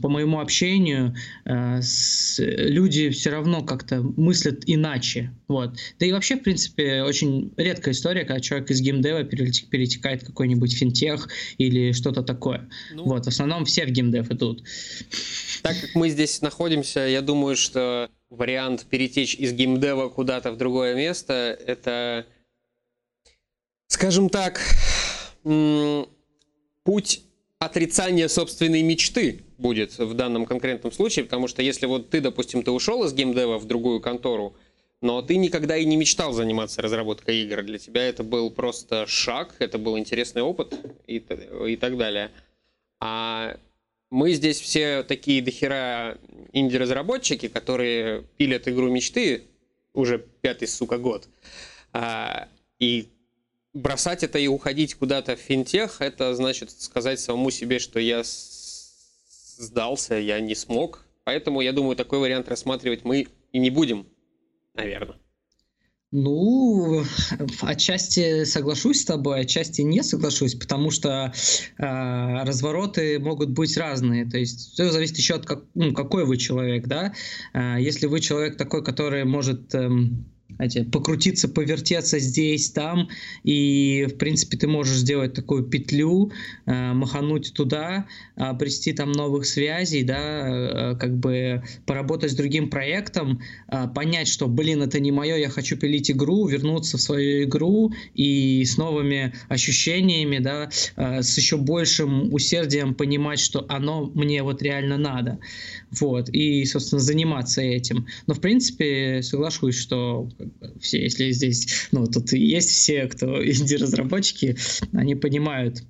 по 0.00 0.08
моему 0.08 0.40
общению 0.40 1.14
э, 1.44 1.80
с, 1.82 2.36
люди 2.38 3.10
все 3.10 3.30
равно 3.30 3.62
как-то 3.62 4.02
мыслят 4.16 4.62
иначе, 4.66 5.32
вот. 5.48 5.76
Да 5.98 6.06
и 6.06 6.12
вообще, 6.12 6.36
в 6.36 6.42
принципе, 6.42 7.02
очень 7.02 7.52
редкая 7.56 7.94
история, 7.94 8.24
когда 8.24 8.40
человек 8.40 8.70
из 8.70 8.80
геймдева 8.80 9.24
перетекает 9.24 10.22
в 10.22 10.26
какой-нибудь 10.26 10.74
финтех 10.74 11.28
или 11.58 11.92
что-то 11.92 12.22
такое. 12.22 12.68
Ну, 12.94 13.04
вот, 13.04 13.24
в 13.24 13.28
основном 13.28 13.64
все 13.72 13.86
в 13.86 13.90
геймдев 13.90 14.30
идут. 14.30 14.62
Так 15.62 15.80
как 15.80 15.94
мы 15.94 16.10
здесь 16.10 16.42
находимся, 16.42 17.00
я 17.00 17.22
думаю, 17.22 17.56
что 17.56 18.10
вариант 18.28 18.86
перетечь 18.88 19.34
из 19.34 19.52
геймдева 19.52 20.08
куда-то 20.10 20.52
в 20.52 20.56
другое 20.56 20.94
место, 20.94 21.58
это, 21.66 22.26
скажем 23.86 24.28
так, 24.28 24.60
путь 26.84 27.22
отрицания 27.58 28.28
собственной 28.28 28.82
мечты 28.82 29.40
будет 29.56 29.98
в 29.98 30.14
данном 30.14 30.46
конкретном 30.46 30.92
случае, 30.92 31.24
потому 31.24 31.48
что 31.48 31.62
если 31.62 31.86
вот 31.86 32.10
ты, 32.10 32.20
допустим, 32.20 32.62
ты 32.62 32.70
ушел 32.70 33.04
из 33.04 33.14
геймдева 33.14 33.58
в 33.58 33.64
другую 33.64 34.00
контору, 34.00 34.54
но 35.00 35.22
ты 35.22 35.36
никогда 35.36 35.76
и 35.76 35.84
не 35.84 35.96
мечтал 35.96 36.32
заниматься 36.32 36.82
разработкой 36.82 37.42
игр. 37.42 37.62
Для 37.62 37.78
тебя 37.78 38.02
это 38.06 38.22
был 38.22 38.50
просто 38.50 39.06
шаг, 39.06 39.54
это 39.58 39.78
был 39.78 39.98
интересный 39.98 40.42
опыт 40.42 40.74
и, 41.06 41.16
и 41.16 41.76
так 41.76 41.96
далее. 41.96 42.30
А 43.04 43.56
мы 44.10 44.32
здесь 44.32 44.60
все 44.60 45.02
такие 45.02 45.42
дохера 45.42 46.18
инди-разработчики, 46.52 47.48
которые 47.48 48.22
пилят 48.36 48.68
игру 48.68 48.88
мечты 48.88 49.42
уже 49.92 50.24
пятый, 50.40 50.68
сука, 50.68 50.98
год. 50.98 51.26
А, 51.92 52.46
и 52.78 53.08
бросать 53.74 54.22
это 54.22 54.38
и 54.38 54.46
уходить 54.46 54.94
куда-то 54.94 55.34
в 55.34 55.40
финтех, 55.40 56.00
это 56.00 56.32
значит 56.36 56.70
сказать 56.70 57.18
самому 57.18 57.50
себе, 57.50 57.80
что 57.80 57.98
я 57.98 58.22
сдался, 58.24 60.14
я 60.14 60.38
не 60.38 60.54
смог. 60.54 61.04
Поэтому, 61.24 61.60
я 61.60 61.72
думаю, 61.72 61.96
такой 61.96 62.20
вариант 62.20 62.48
рассматривать 62.48 63.04
мы 63.04 63.26
и 63.50 63.58
не 63.58 63.70
будем, 63.70 64.06
наверное. 64.74 65.18
Ну, 66.14 67.04
отчасти 67.62 68.44
соглашусь 68.44 69.00
с 69.00 69.04
тобой, 69.06 69.40
отчасти 69.40 69.80
не 69.80 70.02
соглашусь, 70.02 70.54
потому 70.54 70.90
что 70.90 71.32
э, 71.78 71.82
развороты 72.44 73.18
могут 73.18 73.48
быть 73.48 73.78
разные. 73.78 74.28
То 74.28 74.36
есть 74.36 74.74
все 74.74 74.90
зависит 74.90 75.16
еще 75.16 75.36
от 75.36 75.46
как, 75.46 75.64
ну, 75.74 75.94
какой 75.94 76.26
вы 76.26 76.36
человек, 76.36 76.86
да. 76.86 77.14
Э, 77.54 77.76
если 77.80 78.06
вы 78.06 78.20
человек 78.20 78.58
такой, 78.58 78.84
который 78.84 79.24
может 79.24 79.74
эм, 79.74 80.26
знаете, 80.56 80.84
покрутиться, 80.84 81.48
повертеться 81.48 82.18
здесь, 82.18 82.70
там, 82.70 83.08
и, 83.44 84.06
в 84.10 84.16
принципе, 84.16 84.56
ты 84.56 84.68
можешь 84.68 84.96
сделать 84.96 85.34
такую 85.34 85.64
петлю, 85.64 86.30
э, 86.66 86.92
махануть 86.92 87.52
туда, 87.54 88.06
обрести 88.36 88.92
там 88.92 89.12
новых 89.12 89.46
связей, 89.46 90.02
да, 90.02 90.92
э, 90.92 90.96
как 90.96 91.16
бы 91.16 91.62
поработать 91.86 92.32
с 92.32 92.34
другим 92.34 92.68
проектом, 92.68 93.40
э, 93.68 93.88
понять, 93.94 94.28
что, 94.28 94.48
блин, 94.48 94.82
это 94.82 95.00
не 95.00 95.12
мое, 95.12 95.36
я 95.36 95.48
хочу 95.48 95.76
пилить 95.76 96.10
игру, 96.10 96.46
вернуться 96.46 96.96
в 96.96 97.00
свою 97.00 97.44
игру 97.44 97.92
и 98.14 98.64
с 98.64 98.76
новыми 98.76 99.32
ощущениями, 99.48 100.38
да, 100.38 100.70
э, 100.96 101.22
с 101.22 101.36
еще 101.36 101.56
большим 101.56 102.32
усердием 102.32 102.94
понимать, 102.94 103.40
что 103.40 103.64
оно 103.68 104.10
мне 104.14 104.42
вот 104.42 104.62
реально 104.62 104.98
надо, 104.98 105.38
вот, 105.90 106.28
и, 106.28 106.64
собственно, 106.64 107.00
заниматься 107.00 107.60
этим. 107.62 108.06
Но, 108.26 108.34
в 108.34 108.40
принципе, 108.40 109.20
соглашусь, 109.22 109.76
что 109.78 110.28
все, 110.80 111.02
если 111.02 111.30
здесь, 111.32 111.88
ну, 111.92 112.06
тут 112.06 112.32
есть 112.32 112.70
все, 112.70 113.06
кто 113.06 113.44
инди-разработчики, 113.46 114.56
они 114.92 115.14
понимают, 115.14 115.82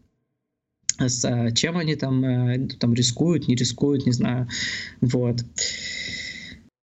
с 0.99 1.25
а, 1.25 1.51
чем 1.53 1.79
они 1.79 1.97
там, 1.97 2.25
э, 2.25 2.69
там 2.79 2.95
рискуют, 2.95 3.49
не 3.49 3.55
рискуют, 3.55 4.07
не 4.07 4.13
знаю, 4.13 4.49
вот. 5.01 5.39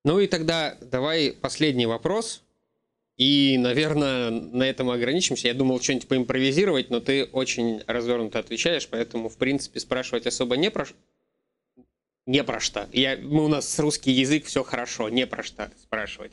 Ну 0.05 0.21
и 0.21 0.27
тогда 0.27 0.77
давай 0.81 1.33
последний 1.33 1.87
вопрос. 1.87 2.43
И, 3.17 3.57
наверное, 3.59 4.31
на 4.31 4.65
этом 4.65 4.91
ограничимся. 4.91 5.49
Я 5.49 5.55
думал 5.55 5.81
что-нибудь 5.81 6.07
поимпровизировать, 6.07 6.91
но 6.91 7.01
ты 7.01 7.25
очень 7.25 7.81
развернуто 7.87 8.39
отвечаешь, 8.39 8.87
поэтому, 8.89 9.31
в 9.31 9.39
принципе, 9.39 9.81
спрашивать 9.81 10.27
особо 10.27 10.59
не 10.59 10.71
про, 10.71 10.87
не 12.27 12.45
про 12.45 12.61
что. 12.61 12.89
Я, 12.93 13.17
мы, 13.17 13.47
у 13.47 13.49
нас 13.49 13.79
русский 13.79 14.13
язык, 14.13 14.45
все 14.45 14.63
хорошо, 14.63 15.09
не 15.09 15.27
про 15.27 15.43
что 15.43 15.73
спрашивать. 15.83 16.33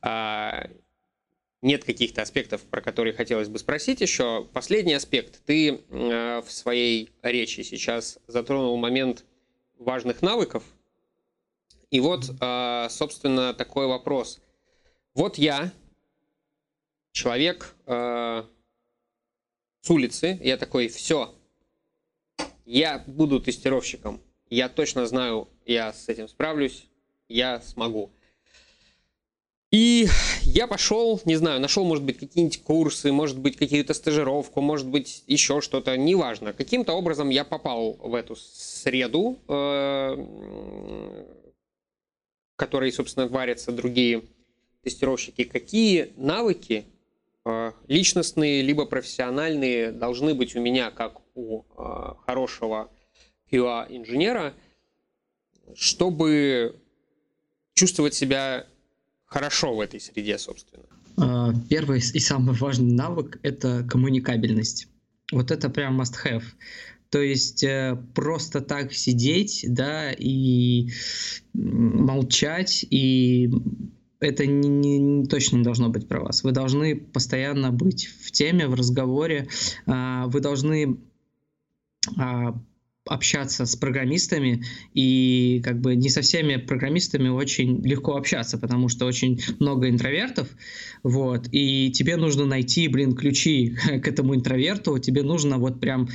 А, 0.00 0.68
нет 1.60 1.84
каких-то 1.84 2.22
аспектов, 2.22 2.62
про 2.62 2.80
которые 2.80 3.14
хотелось 3.14 3.48
бы 3.48 3.58
спросить 3.58 4.00
еще. 4.00 4.48
Последний 4.52 4.94
аспект. 4.94 5.42
Ты 5.44 5.70
э, 5.88 6.40
в 6.40 6.50
своей 6.50 7.10
речи 7.22 7.60
сейчас 7.62 8.18
затронул 8.26 8.76
момент 8.76 9.24
важных 9.78 10.22
навыков. 10.22 10.64
И 11.90 12.00
вот, 12.00 12.30
э, 12.40 12.86
собственно, 12.90 13.54
такой 13.54 13.86
вопрос. 13.86 14.40
Вот 15.14 15.38
я, 15.38 15.72
человек 17.12 17.76
с 19.82 19.90
улицы, 19.90 20.38
я 20.40 20.56
такой, 20.56 20.88
все, 20.88 21.34
я 22.64 23.02
буду 23.06 23.40
тестировщиком. 23.40 24.20
Я 24.48 24.68
точно 24.68 25.06
знаю, 25.06 25.48
я 25.66 25.92
с 25.92 26.08
этим 26.08 26.28
справлюсь, 26.28 26.86
я 27.28 27.60
смогу. 27.60 28.12
И 29.72 30.06
я 30.42 30.66
пошел, 30.66 31.18
не 31.24 31.34
знаю, 31.36 31.58
нашел, 31.58 31.84
может 31.84 32.04
быть, 32.04 32.18
какие-нибудь 32.18 32.62
курсы, 32.62 33.10
может 33.10 33.38
быть, 33.38 33.56
какие-то 33.56 33.94
стажировку, 33.94 34.60
может 34.60 34.86
быть, 34.86 35.24
еще 35.26 35.62
что-то, 35.62 35.96
неважно. 35.96 36.52
Каким-то 36.52 36.92
образом 36.92 37.30
я 37.30 37.42
попал 37.42 37.94
в 37.94 38.14
эту 38.14 38.36
среду, 38.36 39.38
э, 39.48 39.52
в 42.52 42.56
которой, 42.56 42.92
собственно, 42.92 43.28
варятся 43.28 43.72
другие 43.72 44.24
тестировщики. 44.82 45.44
Какие 45.44 46.12
навыки 46.16 46.84
э, 47.46 47.72
личностные 47.88 48.60
либо 48.60 48.84
профессиональные 48.84 49.90
должны 49.90 50.34
быть 50.34 50.54
у 50.54 50.60
меня, 50.60 50.90
как 50.90 51.22
у 51.34 51.62
э, 51.62 52.14
хорошего 52.26 52.90
QA-инженера, 53.50 54.52
чтобы 55.74 56.76
чувствовать 57.72 58.12
себя 58.12 58.66
хорошо 59.32 59.74
в 59.74 59.80
этой 59.80 60.00
среде, 60.00 60.38
собственно? 60.38 60.84
А, 61.16 61.52
первый 61.68 61.98
и 61.98 62.18
самый 62.18 62.54
важный 62.54 62.92
навык— 62.92 63.38
это 63.42 63.84
коммуникабельность. 63.88 64.88
Вот 65.32 65.50
это 65.50 65.70
прям 65.70 66.00
must 66.00 66.14
have. 66.24 66.44
То 67.08 67.20
есть 67.20 67.62
э, 67.64 67.98
просто 68.14 68.60
так 68.60 68.92
сидеть, 68.92 69.64
да, 69.68 70.12
и 70.12 70.88
молчать, 71.52 72.86
и 72.90 73.50
это 74.20 74.46
не, 74.46 74.98
не, 74.98 75.26
точно 75.26 75.56
не 75.58 75.62
должно 75.62 75.88
быть 75.88 76.08
про 76.08 76.20
вас. 76.20 76.42
Вы 76.42 76.52
должны 76.52 76.96
постоянно 76.96 77.70
быть 77.70 78.06
в 78.06 78.30
теме, 78.30 78.66
в 78.66 78.74
разговоре. 78.74 79.48
А, 79.86 80.26
вы 80.26 80.40
должны 80.40 80.98
а, 82.18 82.58
общаться 83.06 83.66
с 83.66 83.74
программистами, 83.74 84.64
и 84.94 85.60
как 85.64 85.80
бы 85.80 85.96
не 85.96 86.08
со 86.08 86.22
всеми 86.22 86.56
программистами 86.56 87.28
очень 87.28 87.84
легко 87.84 88.16
общаться, 88.16 88.58
потому 88.58 88.88
что 88.88 89.06
очень 89.06 89.42
много 89.58 89.88
интровертов, 89.88 90.48
вот, 91.02 91.48
и 91.50 91.90
тебе 91.90 92.16
нужно 92.16 92.44
найти, 92.44 92.88
блин, 92.88 93.14
ключи 93.14 93.76
к 94.02 94.06
этому 94.06 94.34
интроверту, 94.36 94.98
тебе 94.98 95.22
нужно 95.22 95.58
вот 95.58 95.80
прям 95.80 96.08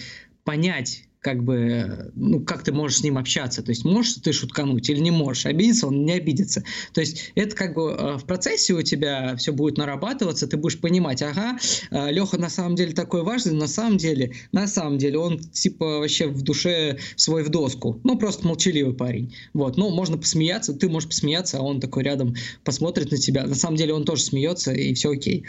понять, 0.44 1.07
как 1.20 1.44
бы, 1.44 2.12
ну, 2.16 2.40
как 2.42 2.64
ты 2.64 2.72
можешь 2.72 3.00
с 3.00 3.04
ним 3.04 3.18
общаться. 3.18 3.64
То 3.64 3.72
есть, 3.72 3.86
можешь 3.86 4.14
ты 4.14 4.32
шуткануть 4.32 4.90
или 4.90 5.00
не 5.00 5.12
можешь. 5.12 5.46
Обидеться 5.46 5.88
он 5.88 6.06
не 6.06 6.14
обидится. 6.14 6.64
То 6.94 7.02
есть, 7.02 7.32
это 7.36 7.56
как 7.56 7.76
бы 7.76 7.92
э, 7.92 8.18
в 8.18 8.26
процессе 8.26 8.74
у 8.74 8.82
тебя 8.82 9.36
все 9.38 9.52
будет 9.52 9.78
нарабатываться, 9.78 10.48
ты 10.48 10.58
будешь 10.58 10.80
понимать, 10.80 11.22
ага, 11.22 11.58
э, 11.92 12.12
Леха 12.12 12.38
на 12.38 12.50
самом 12.50 12.76
деле 12.76 12.94
такой 12.94 13.24
важный, 13.24 13.54
на 13.54 13.68
самом 13.68 13.98
деле, 13.98 14.34
на 14.52 14.68
самом 14.68 14.98
деле 14.98 15.18
он 15.18 15.40
типа 15.40 16.00
вообще 16.00 16.28
в 16.28 16.42
душе 16.42 16.98
свой 17.16 17.44
в 17.44 17.50
доску. 17.50 18.00
Ну, 18.04 18.18
просто 18.18 18.48
молчаливый 18.48 18.94
парень. 18.94 19.34
Вот, 19.54 19.78
ну, 19.78 19.90
можно 19.90 20.18
посмеяться, 20.18 20.74
ты 20.74 20.90
можешь 20.90 21.10
посмеяться, 21.10 21.58
а 21.58 21.62
он 21.62 21.80
такой 21.80 22.04
рядом 22.04 22.36
посмотрит 22.64 23.12
на 23.12 23.18
тебя. 23.18 23.46
На 23.46 23.56
самом 23.56 23.78
деле 23.78 23.94
он 23.94 24.06
тоже 24.06 24.24
смеется, 24.24 24.74
и 24.74 24.94
все 24.94 25.12
окей. 25.12 25.46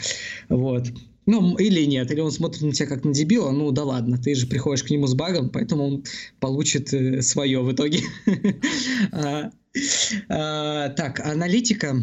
Вот. 0.48 0.87
Ну, 1.31 1.57
или 1.59 1.85
нет, 1.85 2.11
или 2.11 2.21
он 2.21 2.33
смотрит 2.33 2.62
на 2.62 2.73
тебя 2.73 2.88
как 2.88 3.05
на 3.05 3.12
дебила, 3.12 3.51
ну 3.51 3.71
да 3.71 3.85
ладно, 3.85 4.17
ты 4.17 4.35
же 4.35 4.47
приходишь 4.47 4.83
к 4.83 4.88
нему 4.88 5.07
с 5.07 5.12
багом, 5.12 5.51
поэтому 5.51 5.85
он 5.85 6.05
получит 6.41 6.95
э, 6.95 7.21
свое 7.21 7.61
в 7.61 7.71
итоге. 7.71 8.01
А, 9.12 9.51
а, 10.31 10.88
так, 10.88 11.21
аналитика. 11.21 12.03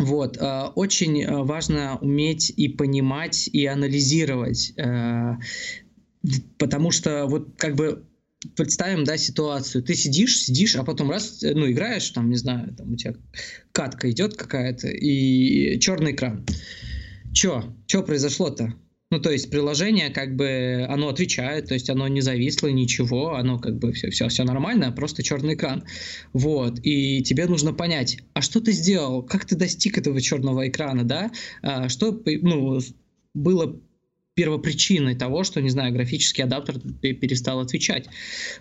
Вот, 0.00 0.38
а, 0.40 0.72
очень 0.74 1.24
важно 1.44 1.98
уметь 2.00 2.50
и 2.50 2.66
понимать, 2.66 3.48
и 3.52 3.64
анализировать, 3.66 4.74
потому 6.58 6.90
что 6.90 7.26
вот 7.26 7.50
как 7.56 7.76
бы 7.76 8.04
представим, 8.56 9.04
да, 9.04 9.16
ситуацию. 9.18 9.84
Ты 9.84 9.94
сидишь, 9.94 10.40
сидишь, 10.40 10.74
а 10.74 10.82
потом 10.82 11.12
раз, 11.12 11.42
ну, 11.42 11.70
играешь, 11.70 12.10
там, 12.10 12.28
не 12.28 12.36
знаю, 12.36 12.74
там 12.74 12.92
у 12.92 12.96
тебя 12.96 13.14
катка 13.70 14.10
идет 14.10 14.36
какая-то, 14.36 14.88
и 14.88 15.78
черный 15.78 16.10
экран. 16.10 16.44
Чё? 17.32 17.74
Чё 17.86 18.02
произошло-то? 18.02 18.74
Ну, 19.10 19.20
то 19.20 19.30
есть 19.30 19.50
приложение, 19.50 20.08
как 20.08 20.36
бы, 20.36 20.86
оно 20.88 21.08
отвечает, 21.08 21.66
то 21.66 21.74
есть 21.74 21.90
оно 21.90 22.08
не 22.08 22.22
зависло, 22.22 22.68
ничего, 22.68 23.34
оно 23.34 23.58
как 23.58 23.78
бы 23.78 23.92
все, 23.92 24.08
все, 24.10 24.28
все 24.28 24.42
нормально, 24.44 24.90
просто 24.90 25.22
черный 25.22 25.52
экран. 25.54 25.84
Вот, 26.32 26.78
и 26.82 27.22
тебе 27.22 27.46
нужно 27.46 27.74
понять, 27.74 28.18
а 28.32 28.40
что 28.40 28.60
ты 28.62 28.72
сделал, 28.72 29.22
как 29.22 29.44
ты 29.44 29.54
достиг 29.54 29.98
этого 29.98 30.18
черного 30.20 30.66
экрана, 30.66 31.04
да? 31.04 31.30
А, 31.60 31.90
что, 31.90 32.22
ну, 32.24 32.80
было 33.34 33.78
первопричиной 34.34 35.14
того, 35.14 35.44
что, 35.44 35.60
не 35.60 35.68
знаю, 35.68 35.92
графический 35.92 36.44
адаптер 36.44 36.78
перестал 37.00 37.60
отвечать. 37.60 38.06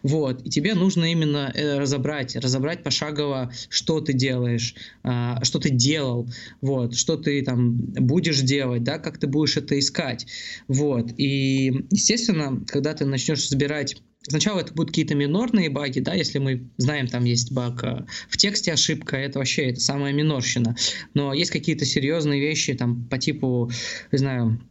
Вот. 0.03 0.45
И 0.45 0.49
тебе 0.49 0.73
нужно 0.73 1.11
именно 1.11 1.51
э, 1.53 1.79
разобрать, 1.79 2.35
разобрать 2.35 2.83
пошагово, 2.83 3.51
что 3.69 4.01
ты 4.01 4.11
делаешь, 4.13 4.75
а, 5.03 5.41
что 5.43 5.59
ты 5.59 5.69
делал, 5.69 6.29
вот, 6.59 6.95
что 6.95 7.15
ты 7.15 7.41
там 7.41 7.77
будешь 7.77 8.41
делать, 8.41 8.83
да, 8.83 8.97
как 8.97 9.17
ты 9.17 9.27
будешь 9.27 9.55
это 9.55 9.79
искать. 9.79 10.27
Вот. 10.67 11.13
И, 11.17 11.85
естественно, 11.89 12.63
когда 12.67 12.93
ты 12.93 13.05
начнешь 13.05 13.47
собирать 13.47 14.01
Сначала 14.27 14.59
это 14.59 14.71
будут 14.73 14.91
какие-то 14.91 15.15
минорные 15.15 15.71
баги, 15.71 15.99
да, 15.99 16.13
если 16.13 16.37
мы 16.37 16.69
знаем, 16.77 17.07
там 17.07 17.23
есть 17.23 17.51
баг 17.51 17.83
э, 17.83 18.05
в 18.29 18.37
тексте 18.37 18.71
ошибка, 18.71 19.17
это 19.17 19.39
вообще 19.39 19.71
это 19.71 19.79
самая 19.79 20.13
минорщина. 20.13 20.75
Но 21.15 21.33
есть 21.33 21.49
какие-то 21.49 21.85
серьезные 21.85 22.39
вещи, 22.39 22.75
там, 22.75 23.07
по 23.07 23.17
типу, 23.17 23.71
не 24.11 24.19
знаю, 24.19 24.61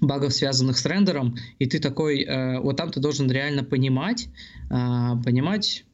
багов, 0.00 0.32
связанных 0.32 0.78
с 0.78 0.86
рендером, 0.86 1.36
и 1.58 1.66
ты 1.66 1.78
такой, 1.78 2.22
э, 2.22 2.60
вот 2.60 2.76
там 2.76 2.90
ты 2.90 3.00
должен 3.00 3.30
реально 3.30 3.64
понимать, 3.64 4.28
э, 4.70 5.22
понимать 5.24 5.84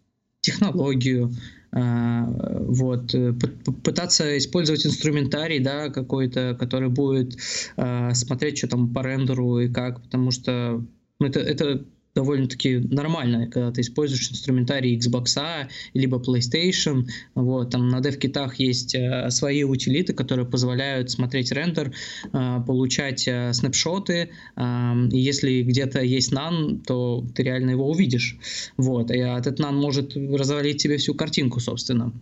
технологию, 0.41 1.33
э, 1.73 2.23
вот, 2.69 3.15
пытаться 3.83 4.39
использовать 4.39 4.87
инструментарий, 4.87 5.59
да, 5.59 5.89
какой-то, 5.89 6.57
который 6.59 6.89
будет 6.89 7.37
э, 7.77 8.15
смотреть, 8.15 8.59
что 8.59 8.69
там 8.69 8.93
по 8.93 9.03
рендеру 9.03 9.59
и 9.59 9.69
как, 9.69 10.03
потому 10.03 10.31
что 10.31 10.85
ну, 11.19 11.27
это, 11.27 11.41
это 11.41 11.85
довольно-таки 12.17 12.79
нормально, 12.79 13.47
когда 13.47 13.71
ты 13.71 13.83
используешь 13.83 14.33
инструментарий 14.33 14.99
Xbox, 14.99 15.69
либо 15.93 16.19
PlayStation. 16.19 17.07
Вот, 17.35 17.71
там 17.71 17.89
на 17.89 18.01
DevKit 18.01 18.53
есть 18.57 18.95
э, 18.95 19.31
свои 19.31 19.63
утилиты, 19.65 20.15
которые 20.15 20.47
позволяют 20.47 21.11
смотреть 21.11 21.53
рендер, 21.53 21.93
э, 22.33 22.61
получать 22.67 23.29
э, 23.29 23.53
снапшоты. 23.53 24.31
И 24.57 25.19
если 25.19 25.63
где-то 25.63 26.01
есть 26.01 26.33
NaN, 26.33 26.83
то 26.87 27.27
ты 27.35 27.43
реально 27.43 27.73
его 27.73 27.89
увидишь. 27.91 28.39
Вот, 28.79 29.11
и 29.11 29.19
этот 29.19 29.61
NaN 29.61 29.73
может 29.73 30.17
развалить 30.17 30.83
тебе 30.83 30.97
всю 30.97 31.15
картинку, 31.15 31.61
собственно. 31.61 32.13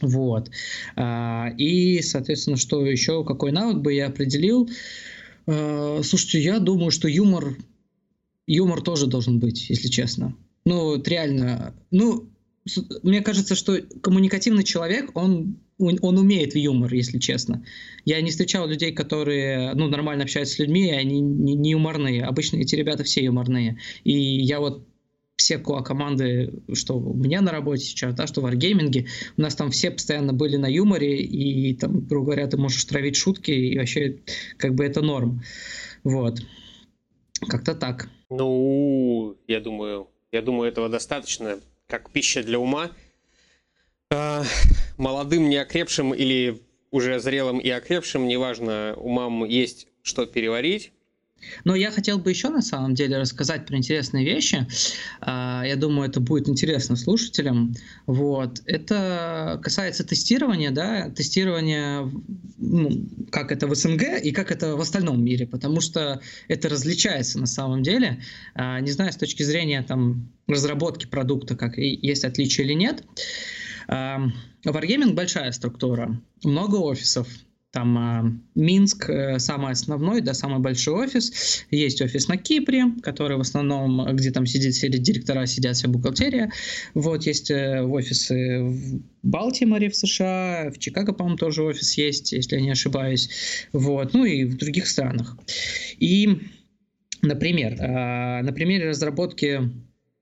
Вот. 0.00 0.50
Э, 0.96 1.52
и, 1.58 2.00
соответственно, 2.00 2.56
что 2.56 2.86
еще, 2.86 3.24
какой 3.24 3.50
навык 3.50 3.78
бы 3.78 3.92
я 3.92 4.06
определил? 4.06 4.70
Слушайте, 5.46 6.40
я 6.40 6.60
думаю, 6.60 6.92
что 6.92 7.08
юмор 7.08 7.56
юмор 8.54 8.82
тоже 8.82 9.06
должен 9.06 9.38
быть, 9.38 9.68
если 9.70 9.88
честно. 9.88 10.36
Ну, 10.64 10.84
вот 10.84 11.08
реально, 11.08 11.74
ну, 11.90 12.28
мне 13.02 13.22
кажется, 13.22 13.54
что 13.54 13.78
коммуникативный 14.02 14.64
человек, 14.64 15.10
он, 15.14 15.58
он 15.78 16.18
умеет 16.18 16.52
в 16.52 16.58
юмор, 16.58 16.92
если 16.92 17.18
честно. 17.18 17.64
Я 18.04 18.20
не 18.20 18.30
встречал 18.30 18.68
людей, 18.68 18.92
которые, 18.92 19.72
ну, 19.74 19.88
нормально 19.88 20.24
общаются 20.24 20.56
с 20.56 20.58
людьми, 20.58 20.88
и 20.88 20.92
они 20.92 21.20
не, 21.20 21.54
не 21.54 21.70
юморные. 21.70 22.24
Обычно 22.24 22.58
эти 22.58 22.74
ребята 22.74 23.04
все 23.04 23.24
юморные. 23.24 23.78
И 24.04 24.12
я 24.12 24.60
вот 24.60 24.86
все 25.36 25.58
команды, 25.58 26.52
что 26.74 26.98
у 26.98 27.14
меня 27.14 27.40
на 27.40 27.50
работе 27.50 27.84
сейчас, 27.84 28.14
да, 28.14 28.26
что 28.26 28.42
в 28.42 28.46
Wargaming, 28.46 29.08
у 29.38 29.40
нас 29.40 29.54
там 29.54 29.70
все 29.70 29.90
постоянно 29.90 30.34
были 30.34 30.56
на 30.56 30.66
юморе, 30.66 31.22
и 31.22 31.74
там, 31.74 32.00
грубо 32.06 32.26
говоря, 32.26 32.46
ты 32.46 32.58
можешь 32.58 32.84
травить 32.84 33.16
шутки, 33.16 33.50
и 33.50 33.78
вообще 33.78 34.18
как 34.58 34.74
бы 34.74 34.84
это 34.84 35.00
норм. 35.00 35.42
Вот. 36.04 36.42
Как-то 37.48 37.74
так. 37.74 38.08
Ну, 38.28 39.36
я 39.46 39.60
думаю, 39.60 40.08
я 40.32 40.42
думаю, 40.42 40.70
этого 40.70 40.88
достаточно, 40.88 41.60
как 41.86 42.10
пища 42.10 42.42
для 42.42 42.58
ума. 42.58 42.90
А, 44.10 44.44
молодым, 44.96 45.48
неокрепшим 45.48 46.12
или 46.14 46.60
уже 46.90 47.20
зрелым 47.20 47.58
и 47.58 47.70
окрепшим, 47.70 48.26
неважно, 48.26 48.94
умам 48.96 49.44
есть 49.44 49.86
что 50.02 50.26
переварить. 50.26 50.92
Но 51.64 51.74
я 51.74 51.90
хотел 51.90 52.18
бы 52.18 52.30
еще 52.30 52.48
на 52.48 52.62
самом 52.62 52.94
деле 52.94 53.18
рассказать 53.18 53.66
про 53.66 53.76
интересные 53.76 54.24
вещи. 54.24 54.66
А, 55.20 55.62
я 55.66 55.76
думаю, 55.76 56.08
это 56.08 56.20
будет 56.20 56.48
интересно 56.48 56.96
слушателям. 56.96 57.74
Вот. 58.06 58.62
Это 58.66 59.60
касается 59.62 60.04
тестирования, 60.04 60.70
да, 60.70 61.10
тестирования, 61.10 62.10
ну, 62.58 63.08
как 63.30 63.52
это 63.52 63.66
в 63.66 63.74
СНГ 63.74 64.22
и 64.22 64.32
как 64.32 64.50
это 64.50 64.76
в 64.76 64.80
остальном 64.80 65.24
мире, 65.24 65.46
потому 65.46 65.80
что 65.80 66.20
это 66.48 66.68
различается 66.68 67.38
на 67.38 67.46
самом 67.46 67.82
деле. 67.82 68.22
А, 68.54 68.80
не 68.80 68.90
знаю, 68.90 69.12
с 69.12 69.16
точки 69.16 69.42
зрения 69.42 69.82
там, 69.82 70.30
разработки 70.46 71.06
продукта, 71.06 71.56
как 71.56 71.78
есть 71.78 72.24
отличия 72.24 72.64
или 72.64 72.74
нет. 72.74 73.04
Wargaming 73.88 75.14
большая 75.14 75.52
структура, 75.52 76.20
много 76.44 76.76
офисов, 76.76 77.28
там 77.72 77.98
а, 77.98 78.32
Минск 78.54 79.08
э, 79.08 79.38
самый 79.38 79.72
основной, 79.72 80.20
да, 80.20 80.34
самый 80.34 80.58
большой 80.58 81.06
офис. 81.06 81.64
Есть 81.70 82.02
офис 82.02 82.26
на 82.26 82.36
Кипре, 82.36 82.86
который 83.02 83.36
в 83.36 83.40
основном, 83.40 84.16
где 84.16 84.32
там 84.32 84.46
сидит 84.46 84.74
все 84.74 84.88
директора, 84.88 85.46
сидят 85.46 85.76
вся 85.76 85.88
бухгалтерия. 85.88 86.50
Вот 86.94 87.24
есть 87.26 87.50
э, 87.50 87.82
офисы 87.82 88.62
в 88.62 89.02
Балтиморе 89.22 89.88
в 89.88 89.96
США, 89.96 90.70
в 90.74 90.78
Чикаго, 90.78 91.12
по-моему, 91.12 91.38
тоже 91.38 91.62
офис 91.62 91.96
есть, 91.96 92.32
если 92.32 92.56
я 92.56 92.62
не 92.62 92.70
ошибаюсь. 92.70 93.30
Вот, 93.72 94.14
ну 94.14 94.24
и 94.24 94.44
в 94.44 94.56
других 94.56 94.88
странах. 94.88 95.36
И, 95.98 96.40
например, 97.22 97.74
э, 97.74 98.42
на 98.42 98.52
примере 98.52 98.88
разработки 98.88 99.70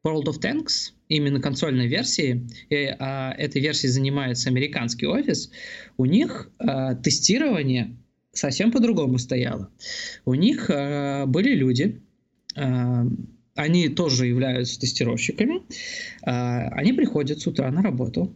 World 0.08 0.24
of 0.24 0.40
Tanks, 0.40 0.92
именно 1.08 1.40
консольной 1.40 1.86
версии, 1.86 2.46
и 2.70 2.94
а, 2.98 3.32
этой 3.36 3.60
версией 3.60 3.92
занимается 3.92 4.48
американский 4.48 5.06
офис, 5.06 5.50
у 5.96 6.04
них 6.04 6.50
а, 6.58 6.94
тестирование 6.94 7.96
совсем 8.32 8.72
по-другому 8.72 9.18
стояло. 9.18 9.70
У 10.24 10.34
них 10.34 10.70
а, 10.70 11.26
были 11.26 11.54
люди, 11.54 12.00
а, 12.56 13.06
они 13.54 13.88
тоже 13.88 14.26
являются 14.26 14.80
тестировщиками, 14.80 15.62
а, 16.22 16.68
они 16.68 16.92
приходят 16.92 17.40
с 17.40 17.46
утра 17.46 17.70
на 17.70 17.82
работу, 17.82 18.34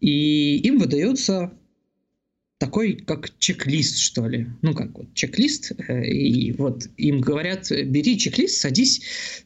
и 0.00 0.58
им 0.58 0.78
выдается 0.78 1.52
такой, 2.58 2.94
как 2.94 3.30
чек-лист, 3.38 3.98
что 3.98 4.26
ли. 4.26 4.48
Ну, 4.62 4.74
как 4.74 4.98
вот 4.98 5.14
чек-лист. 5.14 5.72
Э, 5.88 6.04
и 6.04 6.52
вот 6.52 6.88
им 6.96 7.20
говорят, 7.20 7.70
бери 7.70 8.18
чек-лист, 8.18 8.60
садись 8.60 9.00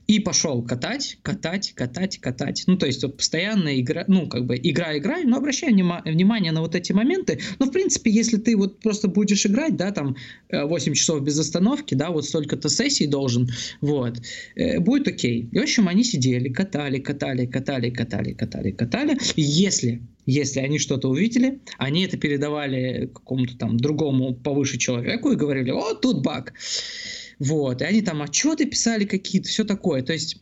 и 0.07 0.19
пошел 0.19 0.63
катать, 0.63 1.19
катать, 1.23 1.73
катать, 1.75 2.19
катать. 2.19 2.65
Ну, 2.67 2.77
то 2.77 2.87
есть 2.87 3.03
вот 3.03 3.19
постоянно 3.19 3.79
игра, 3.79 4.05
ну, 4.09 4.27
как 4.29 4.47
бы 4.47 4.57
игра, 4.57 4.97
играй, 4.97 5.25
но 5.25 5.37
обращай 5.37 5.73
внимание 5.73 6.53
на 6.53 6.63
вот 6.63 6.75
эти 6.75 6.93
моменты. 6.93 7.39
Но, 7.59 7.67
в 7.67 7.71
принципе, 7.71 8.11
если 8.11 8.39
ты 8.39 8.57
вот 8.57 8.81
просто 8.81 9.09
будешь 9.09 9.45
играть, 9.45 9.77
да, 9.77 9.93
там 9.93 10.17
8 10.51 10.93
э, 10.93 10.95
часов 10.95 11.23
без 11.23 11.39
остановки, 11.39 11.95
да, 11.95 12.11
вот 12.11 12.25
столько-то 12.25 12.71
сессий 12.71 13.07
должен, 13.07 13.51
вот, 13.83 14.23
э, 14.57 14.81
будет 14.81 15.07
окей. 15.07 15.49
И, 15.53 15.59
в 15.59 15.63
общем, 15.63 15.87
они 15.87 16.03
сидели, 16.03 16.49
катали, 16.49 16.99
катали, 16.99 17.45
катали, 17.45 17.91
катали, 17.91 18.33
катали, 18.33 18.71
катали. 18.71 19.19
Если 19.37 20.01
если 20.27 20.61
они 20.61 20.79
что-то 20.79 21.09
увидели, 21.09 21.61
они 21.79 22.05
это 22.05 22.17
передавали 22.17 23.11
какому-то 23.13 23.57
там 23.57 23.77
другому 23.77 24.35
повыше 24.35 24.79
человеку 24.79 25.31
и 25.33 25.37
говорили, 25.37 25.71
о, 25.71 25.95
тут 25.95 26.23
баг. 26.23 26.55
Вот, 27.39 27.83
и 27.83 27.85
они 27.85 28.03
там 28.03 28.23
отчеты 28.23 28.67
писали 28.67 29.05
какие-то, 29.05 29.49
все 29.49 29.65
такое. 29.65 30.03
То 30.03 30.13
есть 30.13 30.41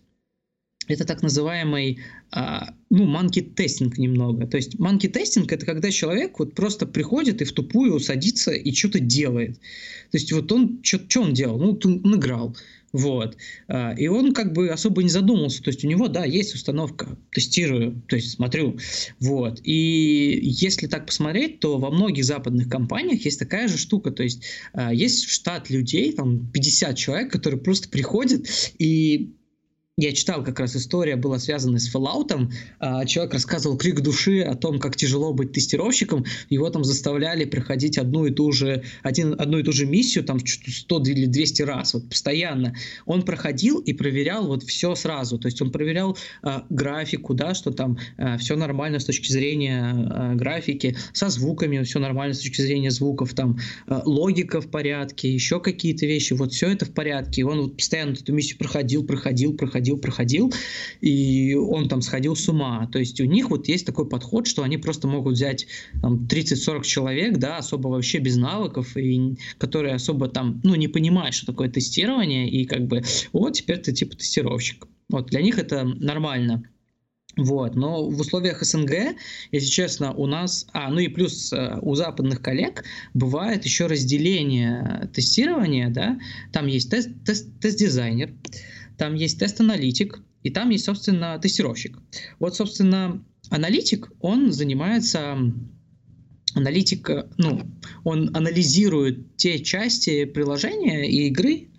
это 0.89 1.05
так 1.05 1.23
называемый, 1.23 2.01
а, 2.31 2.75
ну, 2.91 3.05
манки-тестинг 3.05 3.97
немного. 3.99 4.47
То 4.47 4.57
есть 4.57 4.79
манки-тестинг– 4.79 5.51
это 5.53 5.65
когда 5.65 5.91
человек 5.91 6.39
вот 6.39 6.55
просто 6.55 6.87
приходит 6.87 7.41
и 7.41 7.45
в 7.45 7.53
тупую 7.53 8.01
садится 8.01 8.53
и 8.53 8.73
что-то 8.73 9.01
делает. 9.01 9.57
То 10.11 10.19
есть 10.19 10.33
вот 10.33 10.51
он, 10.53 10.81
что 10.83 11.23
он 11.23 11.33
делал? 11.33 11.59
Ну, 11.59 11.79
он 11.85 12.17
играл. 12.17 12.57
Вот. 12.93 13.37
А, 13.69 13.93
и 13.93 14.09
он 14.09 14.33
как 14.33 14.53
бы 14.53 14.69
особо 14.69 15.03
не 15.03 15.09
задумался. 15.09 15.63
То 15.63 15.69
есть 15.69 15.85
у 15.85 15.89
него, 15.89 16.09
да, 16.09 16.25
есть 16.25 16.55
установка, 16.55 17.17
тестирую, 17.31 18.03
то 18.09 18.17
есть 18.17 18.33
смотрю. 18.33 18.79
Вот. 19.21 19.61
И 19.63 20.41
если 20.43 20.87
так 20.87 21.07
посмотреть, 21.07 21.61
то 21.61 21.79
во 21.79 21.91
многих 21.91 22.25
западных 22.25 22.69
компаниях 22.69 23.25
есть 23.25 23.39
такая 23.39 23.69
же 23.69 23.79
штука. 23.79 24.11
То 24.11 24.23
есть 24.23 24.43
а, 24.73 24.93
есть 24.93 25.29
штат 25.29 25.71
людей, 25.71 26.13
там 26.13 26.51
50 26.51 26.97
человек, 26.97 27.33
которые 27.33 27.61
просто 27.61 27.89
приходят 27.89 28.47
и 28.79 29.35
я 30.01 30.13
читал 30.13 30.43
как 30.43 30.59
раз 30.59 30.75
история 30.77 31.17
была 31.17 31.39
связана 31.39 31.79
с 31.79 31.95
Fallout. 31.95 32.51
А, 32.79 33.05
человек 33.05 33.35
рассказывал 33.35 33.77
крик 33.77 34.01
души 34.01 34.41
о 34.41 34.55
том, 34.55 34.79
как 34.79 34.97
тяжело 34.97 35.35
быть 35.35 35.53
тестировщиком. 35.53 36.25
Его 36.49 36.71
там 36.71 36.85
заставляли 36.85 37.45
проходить 37.45 37.99
одну 37.99 38.25
и 38.25 38.31
ту 38.31 38.51
же, 38.53 38.83
один, 39.03 39.35
одну 39.39 39.59
и 39.59 39.63
ту 39.63 39.73
же 39.73 39.85
миссию, 39.85 40.25
там 40.25 40.39
100 40.41 41.03
или 41.03 41.27
200 41.27 41.63
раз, 41.63 41.95
вот 41.95 42.09
постоянно. 42.09 42.75
Он 43.05 43.23
проходил 43.23 43.79
и 43.79 43.93
проверял 43.93 44.47
вот 44.47 44.63
все 44.63 44.95
сразу. 44.95 45.39
То 45.39 45.49
есть 45.49 45.61
он 45.61 45.71
проверял 45.71 46.17
а, 46.43 46.65
графику, 46.71 47.35
да, 47.35 47.53
что 47.55 47.71
там 47.71 47.99
а, 48.17 48.39
все 48.39 48.57
нормально 48.57 49.01
с 49.01 49.05
точки 49.05 49.31
зрения 49.31 49.93
а, 49.93 50.35
графики, 50.35 50.97
со 51.13 51.29
звуками 51.29 51.83
все 51.83 51.99
нормально 51.99 52.35
с 52.35 52.39
точки 52.39 52.63
зрения 52.63 52.91
звуков, 52.91 53.35
там 53.35 53.59
а, 53.87 54.03
логика 54.07 54.63
в 54.63 54.71
порядке, 54.71 55.31
еще 55.31 55.61
какие-то 55.61 56.07
вещи. 56.07 56.33
Вот 56.33 56.53
все 56.53 56.71
это 56.71 56.87
в 56.87 56.93
порядке. 56.93 57.43
И 57.43 57.45
он 57.45 57.61
вот 57.61 57.77
постоянно 57.77 58.13
эту 58.13 58.33
миссию 58.33 58.59
проходил, 58.59 59.05
проходил, 59.05 59.55
проходил 59.55 59.90
проходил, 59.97 60.21
проходил, 60.21 60.53
и 61.01 61.55
он 61.55 61.89
там 61.89 62.03
сходил 62.03 62.37
с 62.37 62.49
ума. 62.49 62.89
То 62.93 62.99
есть 62.99 63.21
у 63.21 63.25
них 63.25 63.51
вот 63.51 63.69
есть 63.69 63.87
такой 63.87 64.09
подход, 64.09 64.47
что 64.47 64.63
они 64.63 64.77
просто 64.77 65.09
могут 65.09 65.35
взять 65.35 65.67
там, 66.03 66.27
30-40 66.27 66.83
человек, 66.83 67.39
да, 67.39 67.59
особо 67.59 67.89
вообще 67.89 68.19
без 68.19 68.37
навыков, 68.37 68.97
и 68.97 69.37
которые 69.59 69.95
особо 69.95 70.29
там, 70.29 70.61
ну, 70.65 70.75
не 70.75 70.89
понимают, 70.89 71.35
что 71.35 71.47
такое 71.47 71.69
тестирование, 71.69 72.49
и 72.49 72.65
как 72.65 72.87
бы, 72.87 73.03
вот, 73.33 73.55
теперь 73.55 73.79
ты 73.79 73.93
типа 73.93 74.17
тестировщик. 74.17 74.87
Вот, 75.09 75.27
для 75.27 75.43
них 75.43 75.59
это 75.59 75.85
нормально. 75.85 76.63
Вот, 77.37 77.77
но 77.77 78.09
в 78.09 78.21
условиях 78.21 78.63
СНГ, 78.63 79.17
если 79.53 79.69
честно, 79.69 80.13
у 80.13 80.27
нас, 80.27 80.67
а, 80.73 80.91
ну 80.91 80.99
и 80.99 81.09
плюс 81.09 81.53
э, 81.53 81.79
у 81.81 81.95
западных 81.95 82.43
коллег 82.43 82.85
бывает 83.15 83.65
еще 83.65 83.87
разделение 83.87 85.09
тестирования, 85.15 85.91
да, 85.91 86.19
там 86.53 86.67
есть 86.67 86.91
тест, 86.91 87.09
тест, 87.25 87.47
тест-дизайнер, 87.61 88.35
там 89.01 89.15
есть 89.15 89.39
тест-аналитик, 89.39 90.21
и 90.43 90.51
там 90.51 90.69
есть, 90.69 90.85
собственно, 90.85 91.39
тестировщик. 91.39 91.99
Вот, 92.39 92.55
собственно, 92.55 93.25
аналитик, 93.49 94.13
он 94.21 94.53
занимается 94.53 95.39
аналитик, 96.55 97.09
ну, 97.39 97.63
он 98.05 98.29
анализирует 98.37 99.37
те 99.37 99.59
части 99.61 100.27
приложения 100.27 101.11
и 101.11 101.29
игры, 101.29 101.70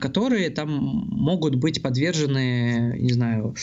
которые 0.00 0.50
там 0.50 0.70
могут 1.10 1.56
быть 1.56 1.82
подвержены, 1.82 2.96
не 2.98 3.12
знаю, 3.12 3.54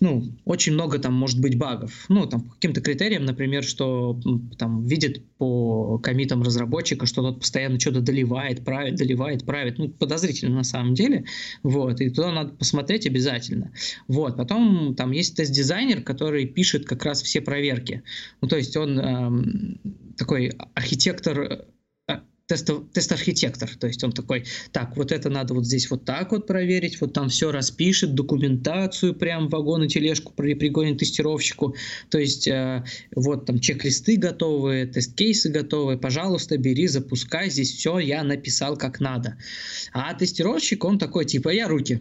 ну, 0.00 0.24
очень 0.44 0.72
много 0.72 0.98
там 0.98 1.14
может 1.14 1.40
быть 1.40 1.58
багов. 1.58 2.06
Ну, 2.08 2.26
там, 2.26 2.42
по 2.42 2.54
каким-то 2.54 2.80
критериям, 2.80 3.24
например, 3.24 3.64
что 3.64 4.18
там 4.58 4.84
видит 4.86 5.22
по 5.38 5.98
комитам 5.98 6.42
разработчика, 6.42 7.06
что 7.06 7.22
тот 7.22 7.40
постоянно 7.40 7.78
что-то 7.80 8.00
доливает, 8.00 8.64
правит, 8.64 8.96
доливает, 8.96 9.44
правит. 9.44 9.78
Ну, 9.78 9.88
подозрительно 9.88 10.56
на 10.56 10.64
самом 10.64 10.94
деле. 10.94 11.24
Вот, 11.62 12.00
и 12.00 12.10
туда 12.10 12.32
надо 12.32 12.50
посмотреть 12.50 13.06
обязательно. 13.06 13.72
Вот, 14.06 14.36
потом 14.36 14.94
там 14.94 15.12
есть 15.12 15.36
тест-дизайнер, 15.36 16.02
который 16.02 16.46
пишет 16.46 16.86
как 16.86 17.04
раз 17.04 17.22
все 17.22 17.40
проверки. 17.40 18.02
Ну, 18.40 18.48
то 18.48 18.56
есть 18.56 18.76
он 18.76 18.98
эм, 18.98 19.80
такой 20.16 20.52
архитектор 20.74 21.64
тест-архитектор. 22.48 23.68
То 23.76 23.86
есть 23.86 24.02
он 24.02 24.12
такой, 24.12 24.44
так, 24.72 24.96
вот 24.96 25.12
это 25.12 25.28
надо 25.28 25.54
вот 25.54 25.66
здесь 25.66 25.90
вот 25.90 26.04
так 26.04 26.32
вот 26.32 26.46
проверить, 26.46 27.00
вот 27.00 27.12
там 27.12 27.28
все 27.28 27.52
распишет, 27.52 28.14
документацию 28.14 29.14
прям 29.14 29.48
вагон 29.48 29.84
и 29.84 29.88
тележку 29.88 30.32
пригонит 30.32 30.98
тестировщику. 30.98 31.76
То 32.08 32.18
есть 32.18 32.48
э, 32.48 32.84
вот 33.14 33.46
там 33.46 33.60
чек-листы 33.60 34.16
готовые, 34.16 34.86
тест-кейсы 34.86 35.50
готовые, 35.50 35.98
пожалуйста, 35.98 36.56
бери, 36.56 36.88
запускай, 36.88 37.50
здесь 37.50 37.72
все 37.72 37.98
я 37.98 38.22
написал 38.22 38.76
как 38.76 39.00
надо. 39.00 39.36
А 39.92 40.14
тестировщик, 40.14 40.84
он 40.84 40.98
такой, 40.98 41.24
типа, 41.26 41.50
я 41.50 41.68
руки. 41.68 42.00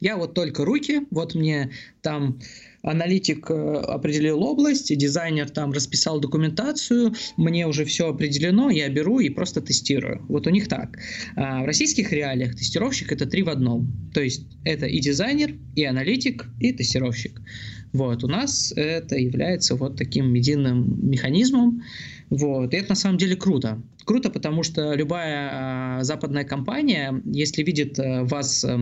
Я 0.00 0.16
вот 0.16 0.34
только 0.34 0.64
руки, 0.64 1.02
вот 1.10 1.34
мне 1.34 1.70
там 2.02 2.38
аналитик 2.82 3.50
э, 3.50 3.54
определил 3.54 4.42
область, 4.42 4.96
дизайнер 4.96 5.50
там 5.50 5.72
расписал 5.72 6.20
документацию, 6.20 7.14
мне 7.36 7.66
уже 7.66 7.84
все 7.84 8.08
определено, 8.08 8.70
я 8.70 8.88
беру 8.88 9.18
и 9.18 9.28
просто 9.28 9.60
тестирую. 9.60 10.24
Вот 10.28 10.46
у 10.46 10.50
них 10.50 10.68
так. 10.68 10.98
А 11.34 11.62
в 11.62 11.66
российских 11.66 12.12
реалиях 12.12 12.54
тестировщик 12.54 13.10
это 13.10 13.26
три 13.26 13.42
в 13.42 13.48
одном. 13.48 14.10
То 14.14 14.22
есть 14.22 14.46
это 14.64 14.86
и 14.86 15.00
дизайнер, 15.00 15.56
и 15.74 15.84
аналитик, 15.84 16.46
и 16.60 16.72
тестировщик. 16.72 17.40
Вот, 17.92 18.22
у 18.22 18.28
нас 18.28 18.72
это 18.76 19.16
является 19.16 19.74
вот 19.74 19.96
таким 19.96 20.34
единым 20.34 21.10
механизмом. 21.10 21.82
Вот, 22.30 22.72
и 22.72 22.76
это 22.76 22.90
на 22.90 22.94
самом 22.94 23.18
деле 23.18 23.34
круто. 23.34 23.82
Круто, 24.04 24.30
потому 24.30 24.62
что 24.62 24.94
любая 24.94 25.50
а, 25.52 26.04
западная 26.04 26.44
компания, 26.44 27.20
если 27.24 27.62
видит 27.62 27.98
а, 27.98 28.24
вас 28.24 28.64
Э, 28.64 28.78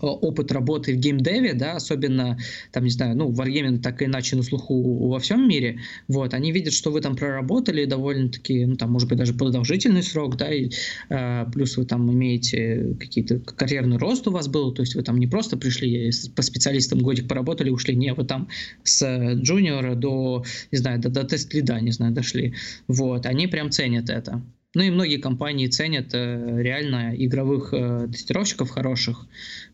опыт 0.00 0.52
работы 0.52 0.94
в 0.94 0.96
геймдеве, 0.96 1.54
да, 1.54 1.72
особенно, 1.72 2.38
там, 2.72 2.84
не 2.84 2.90
знаю, 2.90 3.16
ну, 3.16 3.30
Wargaming 3.30 3.78
так 3.78 4.02
иначе 4.02 4.36
на 4.36 4.42
слуху 4.42 5.08
во 5.08 5.18
всем 5.18 5.48
мире, 5.48 5.80
вот, 6.08 6.34
они 6.34 6.52
видят, 6.52 6.72
что 6.72 6.90
вы 6.90 7.00
там 7.00 7.16
проработали 7.16 7.84
довольно-таки, 7.84 8.66
ну, 8.66 8.76
там, 8.76 8.92
может 8.92 9.08
быть, 9.08 9.18
даже 9.18 9.34
продолжительный 9.34 10.02
срок, 10.02 10.36
да, 10.36 10.52
и 10.52 10.70
э, 11.10 11.46
плюс 11.52 11.76
вы 11.76 11.84
там 11.84 12.10
имеете 12.12 12.96
какие-то, 12.98 13.38
карьерный 13.38 13.98
рост 13.98 14.26
у 14.28 14.30
вас 14.30 14.48
был, 14.48 14.72
то 14.72 14.82
есть 14.82 14.94
вы 14.94 15.02
там 15.02 15.18
не 15.18 15.26
просто 15.26 15.56
пришли 15.56 16.10
по 16.34 16.42
специалистам 16.42 17.00
годик 17.00 17.28
поработали, 17.28 17.70
ушли, 17.70 17.94
не, 17.94 18.12
вы 18.14 18.24
там 18.24 18.48
с 18.84 19.34
джуниора 19.34 19.94
до, 19.94 20.44
не 20.72 20.78
знаю, 20.78 21.00
до, 21.00 21.08
до 21.08 21.24
тест-лида, 21.24 21.80
не 21.80 21.92
знаю, 21.92 22.12
дошли, 22.12 22.54
вот, 22.88 23.26
они 23.26 23.46
прям 23.46 23.70
ценят 23.70 24.10
это. 24.10 24.42
Ну 24.76 24.82
и 24.82 24.90
многие 24.90 25.16
компании 25.16 25.68
ценят 25.68 26.12
э, 26.12 26.60
реально 26.60 27.14
игровых 27.16 27.72
э, 27.72 28.08
тестировщиков 28.12 28.68
хороших. 28.68 29.26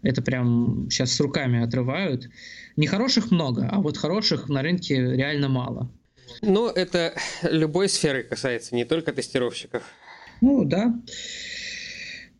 Это 0.03 0.23
прям 0.23 0.87
сейчас 0.89 1.11
с 1.11 1.19
руками 1.19 1.61
отрывают. 1.61 2.31
Не 2.77 2.87
хороших 2.87 3.33
много, 3.33 3.69
а 3.69 3.81
вот 3.81 3.97
хороших 3.97 4.49
на 4.49 4.63
рынке 4.63 4.95
реально 4.95 5.49
мало. 5.49 5.91
Ну, 6.41 6.69
это 6.69 7.15
любой 7.43 7.89
сферы 7.89 8.23
касается, 8.23 8.77
не 8.77 8.85
только 8.85 9.13
тестировщиков. 9.13 9.83
Ну, 10.41 10.65
да. 10.65 10.95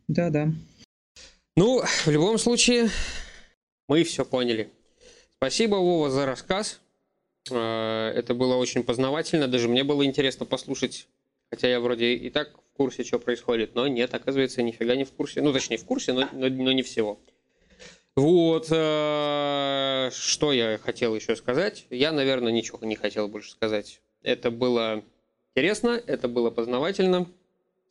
Да, 0.07 0.31
да. 0.31 0.53
Ну, 1.57 1.83
в 2.05 2.11
любом 2.13 2.39
случае, 2.39 2.91
мы 3.89 4.05
все 4.05 4.25
поняли. 4.25 4.71
Спасибо, 5.39 5.75
Вова, 5.75 6.11
за 6.11 6.27
рассказ. 6.27 6.79
Э, 7.51 8.13
это 8.15 8.35
было 8.35 8.55
очень 8.55 8.85
познавательно. 8.85 9.49
Даже 9.49 9.69
мне 9.69 9.83
было 9.83 10.05
интересно 10.05 10.47
послушать 10.47 11.09
Хотя 11.53 11.69
я 11.69 11.81
вроде 11.81 12.15
и 12.15 12.31
так 12.31 12.49
в 12.57 12.77
курсе, 12.79 13.05
что 13.05 13.19
происходит, 13.19 13.75
но 13.75 13.87
нет, 13.87 14.15
оказывается, 14.15 14.63
нифига 14.63 14.97
не 14.97 15.05
в 15.05 15.13
курсе. 15.13 15.43
Ну, 15.43 15.53
точнее, 15.53 15.77
в 15.77 15.85
курсе, 15.85 16.15
но, 16.15 16.27
но, 16.33 16.49
но 16.49 16.73
не 16.73 16.83
всего. 16.83 17.21
Вот, 18.17 18.69
э, 18.71 20.11
что 20.15 20.53
я 20.53 20.79
хотел 20.79 21.15
еще 21.15 21.37
сказать. 21.37 21.85
Я, 21.91 22.11
наверное, 22.13 22.53
ничего 22.53 22.79
не 22.81 22.97
хотел 22.97 23.29
больше 23.29 23.51
сказать. 23.51 24.01
Это 24.23 24.51
было 24.51 25.05
интересно, 25.51 26.03
это 26.07 26.27
было 26.27 26.49
познавательно. 26.49 27.27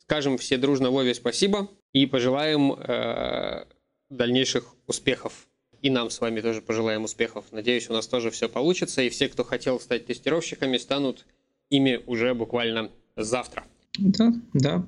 Скажем 0.00 0.38
все 0.38 0.56
дружно 0.56 0.90
Вове 0.90 1.14
спасибо 1.14 1.68
и 1.92 2.06
пожелаем 2.06 2.72
э, 2.72 3.66
дальнейших 4.10 4.74
успехов. 4.88 5.46
И 5.82 5.88
нам 5.88 6.10
с 6.10 6.20
вами 6.20 6.40
тоже 6.40 6.62
пожелаем 6.62 7.04
успехов. 7.04 7.44
Надеюсь, 7.52 7.88
у 7.88 7.92
нас 7.92 8.08
тоже 8.08 8.32
все 8.32 8.48
получится. 8.48 9.02
И 9.02 9.08
все, 9.08 9.28
кто 9.28 9.44
хотел 9.44 9.78
стать 9.78 10.06
тестировщиками, 10.06 10.78
станут 10.78 11.26
ими 11.70 12.00
уже 12.06 12.34
буквально 12.34 12.90
завтра. 13.16 13.64
Да, 13.98 14.32
да. 14.54 14.86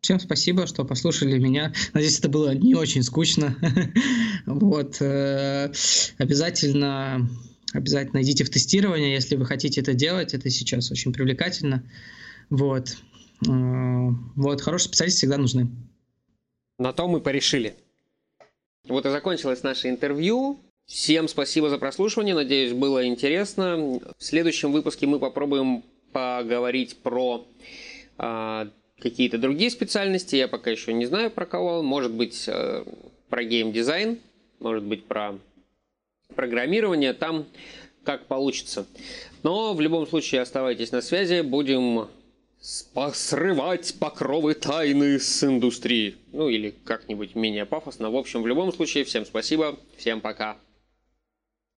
Всем 0.00 0.18
спасибо, 0.18 0.66
что 0.66 0.84
послушали 0.84 1.38
меня. 1.38 1.74
Надеюсь, 1.92 2.18
это 2.18 2.28
было 2.28 2.54
не 2.54 2.74
очень 2.74 3.02
скучно. 3.02 3.56
Вот. 4.46 4.96
Э, 5.02 5.70
обязательно, 6.16 7.28
обязательно 7.74 8.22
идите 8.22 8.42
в 8.42 8.50
тестирование, 8.50 9.12
если 9.12 9.36
вы 9.36 9.44
хотите 9.44 9.82
это 9.82 9.92
делать. 9.92 10.32
Это 10.32 10.48
сейчас 10.48 10.90
очень 10.90 11.12
привлекательно. 11.12 11.84
Вот. 12.48 12.96
Э, 13.46 14.08
вот. 14.34 14.62
Хорошие 14.62 14.88
специалисты 14.88 15.18
всегда 15.18 15.36
нужны. 15.36 15.68
На 16.78 16.94
то 16.94 17.06
мы 17.06 17.20
порешили. 17.20 17.74
Вот 18.88 19.04
и 19.04 19.10
закончилось 19.10 19.62
наше 19.62 19.90
интервью. 19.90 20.58
Всем 20.86 21.28
спасибо 21.28 21.68
за 21.68 21.76
прослушивание. 21.76 22.34
Надеюсь, 22.34 22.72
было 22.72 23.06
интересно. 23.06 24.00
В 24.18 24.24
следующем 24.24 24.72
выпуске 24.72 25.06
мы 25.06 25.18
попробуем 25.18 25.84
поговорить 26.12 26.96
про 26.98 27.46
э, 28.18 28.66
какие-то 28.98 29.38
другие 29.38 29.70
специальности. 29.70 30.36
Я 30.36 30.48
пока 30.48 30.70
еще 30.70 30.92
не 30.92 31.06
знаю 31.06 31.30
про 31.30 31.46
кого. 31.46 31.82
Может 31.82 32.12
быть, 32.12 32.48
э, 32.48 32.84
про 33.28 33.44
геймдизайн, 33.44 34.18
может 34.58 34.84
быть, 34.84 35.04
про 35.04 35.38
программирования 36.34 37.12
там 37.12 37.46
как 38.04 38.26
получится. 38.26 38.86
Но 39.42 39.74
в 39.74 39.80
любом 39.80 40.06
случае 40.06 40.40
оставайтесь 40.40 40.92
на 40.92 41.00
связи, 41.00 41.42
будем 41.42 42.08
срывать 42.60 43.94
покровы 43.98 44.54
тайны 44.54 45.18
с 45.18 45.44
индустрии. 45.44 46.16
Ну 46.32 46.48
или 46.48 46.74
как-нибудь 46.84 47.34
менее 47.34 47.66
пафосно. 47.66 48.10
В 48.10 48.16
общем, 48.16 48.42
в 48.42 48.46
любом 48.46 48.72
случае, 48.72 49.04
всем 49.04 49.24
спасибо, 49.24 49.78
всем 49.96 50.20
пока. 50.20 50.56